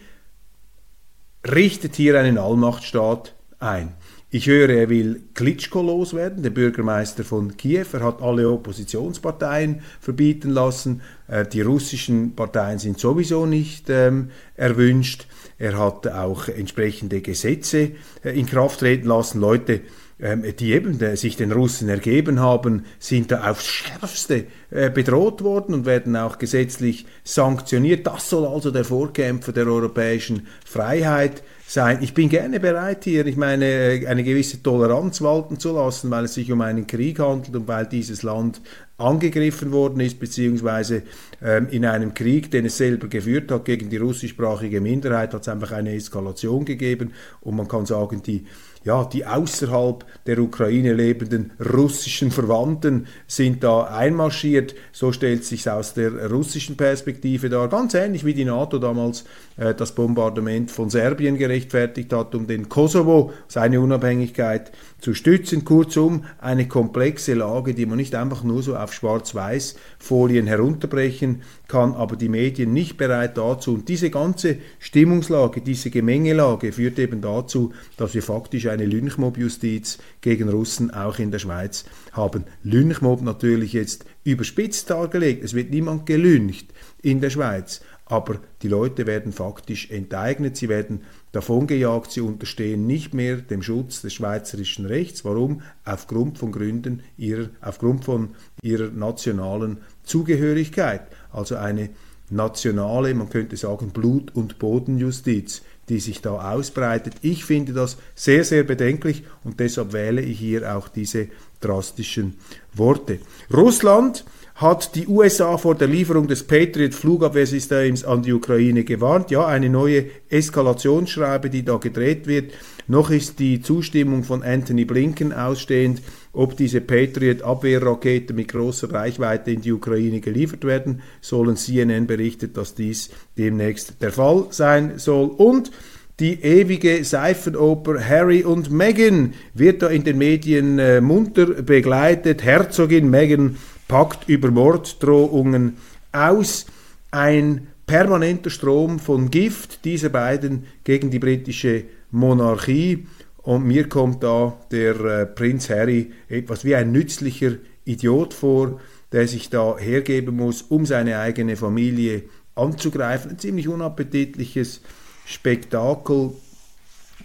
richtet 1.47 1.95
hier 1.95 2.19
einen 2.19 2.39
Allmachtstaat 2.39 3.35
ein. 3.59 3.93
Ich 4.33 4.47
höre, 4.47 4.69
er 4.69 4.87
will 4.87 5.23
Klitschko 5.33 5.81
loswerden, 5.81 6.41
der 6.41 6.51
Bürgermeister 6.51 7.25
von 7.25 7.57
Kiew. 7.57 7.85
Er 7.91 7.99
hat 7.99 8.21
alle 8.21 8.49
Oppositionsparteien 8.49 9.81
verbieten 9.99 10.51
lassen. 10.51 11.01
Äh, 11.27 11.45
die 11.45 11.59
russischen 11.59 12.33
Parteien 12.33 12.79
sind 12.79 12.97
sowieso 12.97 13.45
nicht 13.45 13.89
ähm, 13.89 14.29
erwünscht. 14.55 15.27
Er 15.57 15.77
hat 15.77 16.07
auch 16.07 16.47
entsprechende 16.47 17.19
Gesetze 17.19 17.91
äh, 18.23 18.39
in 18.39 18.45
Kraft 18.45 18.79
treten 18.79 19.09
lassen. 19.09 19.41
Leute, 19.41 19.81
ähm, 20.21 20.45
die 20.57 20.71
eben 20.71 20.97
äh, 21.01 21.17
sich 21.17 21.35
den 21.35 21.51
Russen 21.51 21.89
ergeben 21.89 22.39
haben, 22.39 22.85
sind 22.99 23.31
da 23.33 23.51
aufs 23.51 23.67
Schärfste 23.67 24.45
bedroht 24.69 25.43
worden 25.43 25.73
und 25.73 25.85
werden 25.85 26.15
auch 26.15 26.37
gesetzlich 26.37 27.05
sanktioniert. 27.25 28.07
Das 28.07 28.29
soll 28.29 28.47
also 28.47 28.71
der 28.71 28.85
Vorkämpfer 28.85 29.51
der 29.51 29.67
europäischen 29.67 30.47
Freiheit 30.63 31.43
sein. 31.71 31.99
Ich 32.01 32.13
bin 32.13 32.27
gerne 32.27 32.59
bereit 32.59 33.05
hier, 33.05 33.25
ich 33.25 33.37
meine, 33.37 33.65
äh, 33.65 34.07
eine 34.07 34.23
gewisse 34.23 34.61
Toleranz 34.61 35.21
walten 35.21 35.57
zu 35.57 35.73
lassen, 35.73 36.11
weil 36.11 36.25
es 36.25 36.33
sich 36.33 36.51
um 36.51 36.59
einen 36.59 36.85
Krieg 36.85 37.19
handelt 37.19 37.55
und 37.55 37.67
weil 37.67 37.85
dieses 37.85 38.23
Land 38.23 38.61
angegriffen 38.97 39.71
worden 39.71 40.01
ist, 40.01 40.19
beziehungsweise 40.19 41.03
ähm, 41.41 41.67
in 41.71 41.85
einem 41.85 42.13
Krieg, 42.13 42.51
den 42.51 42.65
es 42.65 42.77
selber 42.77 43.07
geführt 43.07 43.51
hat 43.51 43.63
gegen 43.63 43.89
die 43.89 43.97
russischsprachige 43.97 44.81
Minderheit, 44.81 45.33
hat 45.33 45.41
es 45.43 45.47
einfach 45.47 45.71
eine 45.71 45.95
Eskalation 45.95 46.65
gegeben 46.65 47.13
und 47.39 47.55
man 47.55 47.69
kann 47.69 47.85
sagen, 47.85 48.21
die 48.21 48.45
ja, 48.83 49.05
die 49.05 49.25
außerhalb 49.25 50.05
der 50.25 50.39
Ukraine 50.39 50.93
lebenden 50.93 51.51
russischen 51.59 52.31
Verwandten 52.31 53.07
sind 53.27 53.63
da 53.63 53.83
einmarschiert. 53.83 54.73
So 54.91 55.11
stellt 55.11 55.45
sich 55.45 55.69
aus 55.69 55.93
der 55.93 56.31
russischen 56.31 56.77
Perspektive 56.77 57.49
dar, 57.49 57.67
ganz 57.67 57.93
ähnlich 57.93 58.25
wie 58.25 58.33
die 58.33 58.45
NATO 58.45 58.79
damals 58.79 59.23
äh, 59.57 59.75
das 59.75 59.93
Bombardement 59.93 60.71
von 60.71 60.89
Serbien 60.89 61.37
gerechtfertigt 61.37 62.11
hat, 62.11 62.33
um 62.33 62.47
den 62.47 62.69
Kosovo, 62.69 63.33
seine 63.47 63.81
Unabhängigkeit 63.81 64.71
zu 65.01 65.13
stützen. 65.13 65.65
Kurzum, 65.65 66.23
eine 66.39 66.67
komplexe 66.67 67.33
Lage, 67.33 67.73
die 67.73 67.85
man 67.85 67.97
nicht 67.97 68.15
einfach 68.15 68.43
nur 68.43 68.63
so 68.63 68.75
auf 68.75 68.93
Schwarz-Weiß-Folien 68.93 70.47
herunterbrechen 70.47 71.41
kann, 71.67 71.93
aber 71.93 72.15
die 72.15 72.29
Medien 72.29 72.71
nicht 72.71 72.97
bereit 72.97 73.37
dazu. 73.37 73.73
Und 73.73 73.89
diese 73.89 74.09
ganze 74.09 74.57
Stimmungslage, 74.79 75.61
diese 75.61 75.89
Gemengelage 75.89 76.71
führt 76.71 76.99
eben 76.99 77.21
dazu, 77.21 77.73
dass 77.97 78.13
wir 78.13 78.23
faktisch 78.23 78.67
eine 78.67 78.85
Lynchmob-Justiz 78.85 79.97
gegen 80.21 80.49
Russen 80.49 80.91
auch 80.91 81.19
in 81.19 81.31
der 81.31 81.39
Schweiz 81.39 81.85
haben. 82.13 82.45
Lynchmob 82.63 83.21
natürlich 83.21 83.73
jetzt 83.73 84.05
überspitzt 84.23 84.89
dargelegt. 84.89 85.43
Es 85.43 85.53
wird 85.53 85.71
niemand 85.71 86.05
gelyncht 86.05 86.67
in 87.01 87.21
der 87.21 87.31
Schweiz 87.31 87.81
aber 88.11 88.41
die 88.61 88.67
Leute 88.67 89.07
werden 89.07 89.31
faktisch 89.31 89.89
enteignet, 89.89 90.57
sie 90.57 90.67
werden 90.67 91.03
davongejagt, 91.31 92.11
sie 92.11 92.19
unterstehen 92.19 92.85
nicht 92.85 93.13
mehr 93.13 93.37
dem 93.37 93.63
Schutz 93.63 94.01
des 94.01 94.13
schweizerischen 94.13 94.85
Rechts. 94.85 95.23
Warum? 95.23 95.61
Aufgrund 95.85 96.37
von 96.37 96.51
Gründen 96.51 97.03
ihrer, 97.17 97.47
aufgrund 97.61 98.03
von 98.03 98.31
ihrer 98.61 98.89
nationalen 98.89 99.77
Zugehörigkeit. 100.03 101.03
Also 101.31 101.55
eine 101.55 101.91
nationale, 102.29 103.13
man 103.13 103.29
könnte 103.29 103.55
sagen, 103.55 103.91
Blut- 103.91 104.35
und 104.35 104.59
Bodenjustiz, 104.59 105.61
die 105.87 106.01
sich 106.01 106.19
da 106.19 106.51
ausbreitet. 106.53 107.13
Ich 107.21 107.45
finde 107.45 107.71
das 107.71 107.95
sehr, 108.13 108.43
sehr 108.43 108.65
bedenklich 108.65 109.23
und 109.45 109.61
deshalb 109.61 109.93
wähle 109.93 110.21
ich 110.21 110.37
hier 110.37 110.75
auch 110.75 110.89
diese 110.89 111.29
drastischen 111.61 112.35
Worte. 112.73 113.19
Russland 113.53 114.25
hat 114.61 114.93
die 114.93 115.07
USA 115.07 115.57
vor 115.57 115.73
der 115.73 115.87
Lieferung 115.87 116.27
des 116.27 116.43
Patriot-Flugabwehrsystems 116.43 118.05
an 118.05 118.21
die 118.21 118.31
Ukraine 118.31 118.83
gewarnt. 118.83 119.31
Ja, 119.31 119.47
eine 119.47 119.69
neue 119.69 120.05
Eskalationsschreibe, 120.29 121.49
die 121.49 121.65
da 121.65 121.77
gedreht 121.77 122.27
wird. 122.27 122.53
Noch 122.87 123.09
ist 123.09 123.39
die 123.39 123.61
Zustimmung 123.61 124.23
von 124.23 124.43
Anthony 124.43 124.85
Blinken 124.85 125.33
ausstehend, 125.33 126.03
ob 126.31 126.55
diese 126.57 126.79
Patriot-Abwehrraketen 126.79 128.35
mit 128.35 128.49
großer 128.49 128.93
Reichweite 128.93 129.49
in 129.49 129.61
die 129.61 129.71
Ukraine 129.71 130.19
geliefert 130.19 130.63
werden 130.63 131.01
sollen. 131.21 131.55
CNN 131.57 132.05
berichtet, 132.05 132.55
dass 132.55 132.75
dies 132.75 133.09
demnächst 133.39 134.01
der 134.01 134.11
Fall 134.11 134.45
sein 134.51 134.99
soll. 134.99 135.29
Und 135.29 135.71
die 136.19 136.43
ewige 136.43 137.03
Seifenoper 137.03 137.99
Harry 137.99 138.43
und 138.43 138.69
Meghan 138.69 139.33
wird 139.55 139.81
da 139.81 139.87
in 139.87 140.03
den 140.03 140.19
Medien 140.19 140.77
äh, 140.77 141.01
munter 141.01 141.47
begleitet. 141.47 142.43
Herzogin 142.43 143.09
Meghan 143.09 143.57
packt 143.91 144.29
über 144.29 144.51
Morddrohungen 144.51 145.75
aus. 146.13 146.65
Ein 147.11 147.67
permanenter 147.85 148.49
Strom 148.49 148.99
von 148.99 149.29
Gift 149.29 149.83
dieser 149.83 150.07
beiden 150.07 150.65
gegen 150.85 151.11
die 151.11 151.19
britische 151.19 151.83
Monarchie. 152.09 153.05
Und 153.39 153.65
mir 153.65 153.89
kommt 153.89 154.23
da 154.23 154.57
der 154.71 154.95
äh, 155.01 155.25
Prinz 155.25 155.69
Harry 155.69 156.13
etwas 156.29 156.63
wie 156.63 156.73
ein 156.73 156.93
nützlicher 156.93 157.57
Idiot 157.83 158.33
vor, 158.33 158.79
der 159.11 159.27
sich 159.27 159.49
da 159.49 159.77
hergeben 159.77 160.37
muss, 160.37 160.61
um 160.61 160.85
seine 160.85 161.19
eigene 161.19 161.57
Familie 161.57 162.23
anzugreifen. 162.55 163.31
Ein 163.31 163.39
ziemlich 163.39 163.67
unappetitliches 163.67 164.79
Spektakel, 165.25 166.31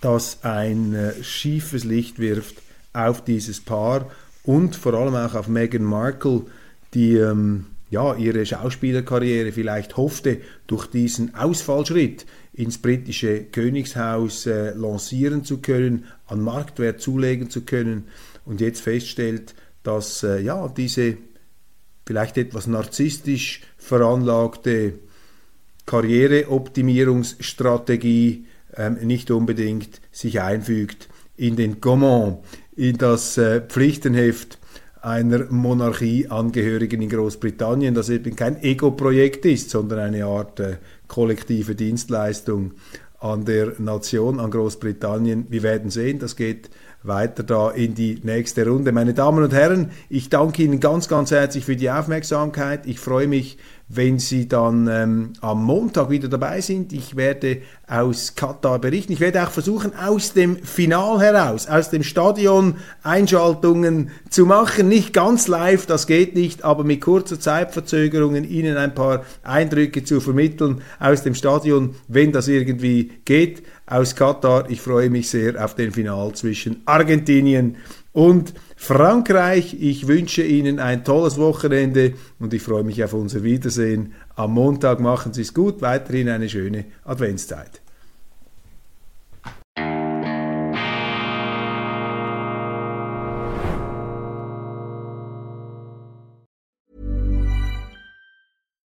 das 0.01 0.43
ein 0.43 0.97
äh, 0.97 1.23
schiefes 1.23 1.85
Licht 1.85 2.19
wirft 2.19 2.57
auf 2.93 3.23
dieses 3.23 3.61
Paar 3.61 4.11
und 4.47 4.77
vor 4.77 4.95
allem 4.95 5.15
auch 5.15 5.35
auf 5.35 5.49
Meghan 5.49 5.85
Markle, 5.85 6.43
die 6.95 7.17
ähm, 7.17 7.67
ja, 7.91 8.15
ihre 8.15 8.47
Schauspielerkarriere 8.47 9.53
vielleicht 9.53 9.97
hoffte, 9.97 10.41
durch 10.67 10.87
diesen 10.87 11.35
Ausfallschritt 11.35 12.27
ins 12.53 12.79
britische 12.79 13.45
Königshaus 13.45 14.47
äh, 14.47 14.71
lancieren 14.71 15.45
zu 15.45 15.59
können, 15.59 16.07
an 16.27 16.41
Marktwert 16.41 17.01
zulegen 17.01 17.51
zu 17.51 17.63
können 17.63 18.09
und 18.45 18.61
jetzt 18.61 18.81
feststellt, 18.81 19.55
dass 19.83 20.23
äh, 20.23 20.41
ja, 20.41 20.69
diese 20.69 21.19
vielleicht 22.07 22.39
etwas 22.39 22.67
narzisstisch 22.67 23.61
veranlagte 23.77 24.95
Karriereoptimierungsstrategie 25.87 28.47
ähm, 28.77 28.95
nicht 29.03 29.31
unbedingt 29.31 30.01
sich 30.11 30.41
einfügt 30.41 31.09
in 31.37 31.57
den 31.57 31.81
Gaumont 31.81 32.43
in 32.77 32.99
das 32.99 33.39
äh, 33.39 33.61
Pflichtenheft 33.61 34.59
einer 35.01 35.45
Monarchieangehörigen 35.51 37.01
in 37.01 37.09
Großbritannien, 37.09 37.95
das 37.95 38.09
eben 38.09 38.35
kein 38.35 38.63
Ego-Projekt 38.63 39.47
ist, 39.47 39.71
sondern 39.71 40.01
eine 40.01 40.27
Art 40.27 40.61
äh, 40.61 40.77
kollektive 41.07 41.75
Dienstleistung 41.75 42.73
an 43.21 43.45
der 43.45 43.75
Nation, 43.79 44.41
an 44.41 44.51
Großbritannien. 44.51 45.47
Wir 45.49 45.63
werden 45.63 45.91
sehen, 45.91 46.19
das 46.19 46.37
geht 46.37 46.71
weiter 47.03 47.45
da 47.45 47.71
in 47.71 47.95
die 47.95 48.21
nächste 48.23 48.67
Runde. 48.67 48.93
Meine 48.93 49.15
Damen 49.15 49.43
und 49.43 49.53
Herren, 49.53 49.91
ich 50.09 50.29
danke 50.29 50.63
Ihnen 50.63 50.81
ganz, 50.81 51.09
ganz 51.09 51.31
herzlich 51.31 51.65
für 51.65 51.77
die 51.77 51.91
Aufmerksamkeit. 51.91 52.87
Ich 52.87 52.99
freue 52.99 53.29
mich, 53.29 53.59
wenn 53.89 54.19
Sie 54.19 54.49
dann 54.49 54.89
ähm, 54.89 55.33
am 55.41 55.65
Montag 55.65 56.11
wieder 56.11 56.29
dabei 56.29 56.61
sind. 56.61 56.93
Ich 56.93 57.15
werde 57.15 57.59
aus 57.87 58.35
Katar 58.35 58.81
berichten. 58.81 59.13
Ich 59.13 59.21
werde 59.21 59.45
auch 59.45 59.51
versuchen, 59.51 59.93
aus 59.95 60.33
dem 60.33 60.57
Final 60.57 61.21
heraus, 61.21 61.69
aus 61.69 61.91
dem 61.91 62.03
Stadion 62.03 62.77
Einschaltungen 63.05 64.11
zu 64.29 64.45
machen. 64.45 64.89
Nicht 64.89 65.13
ganz 65.13 65.47
live, 65.47 65.87
das 65.87 66.09
geht 66.09 66.35
nicht, 66.35 66.65
aber 66.65 66.83
mit 66.83 67.01
kurzer 67.01 67.39
Zeitverzögerungen 67.39 68.49
Ihnen 68.49 68.77
ein 68.77 68.95
paar 68.95 69.25
Eindrücke 69.45 70.03
zu 70.03 70.21
vermitteln 70.21 70.83
aus 70.99 71.23
dem 71.23 71.37
Stadion, 71.37 71.95
wenn 72.09 72.33
das 72.33 72.49
irgendwie 72.49 73.13
geht, 73.25 73.63
aus 73.87 74.17
Katar. 74.17 74.69
Ich 74.69 74.81
freue 74.81 75.11
mich 75.11 75.31
sehr 75.31 75.65
auf 75.65 75.77
den 75.77 75.93
Final 75.93 76.33
zwischen 76.33 76.83
Argentinien 76.87 77.77
und 78.17 78.55
Frankreich. 78.77 79.77
Ich 79.79 80.09
wünsche 80.09 80.43
Ihnen 80.43 80.81
ein 80.81 81.05
tolles 81.05 81.37
Wochenende 81.37 82.15
und 82.39 82.55
ich 82.55 82.63
freue 82.63 82.83
mich 82.83 83.05
auf 83.05 83.13
unser 83.13 83.43
Wiedersehen 83.43 84.15
am 84.37 84.55
Montag. 84.55 85.01
Machen 85.01 85.35
Sie 85.35 85.43
es 85.43 85.53
gut, 85.53 85.83
weiterhin 85.83 86.31
eine 86.31 86.49
schöne 86.49 86.87
Adventszeit. 87.05 87.83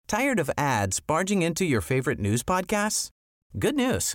Tired 0.06 0.38
of 0.38 0.48
ads 0.56 1.00
barging 1.00 1.42
into 1.42 1.64
your 1.64 1.82
favorite 1.82 2.20
news 2.20 2.44
podcasts? 2.44 3.10
Good 3.58 3.74
news. 3.74 4.14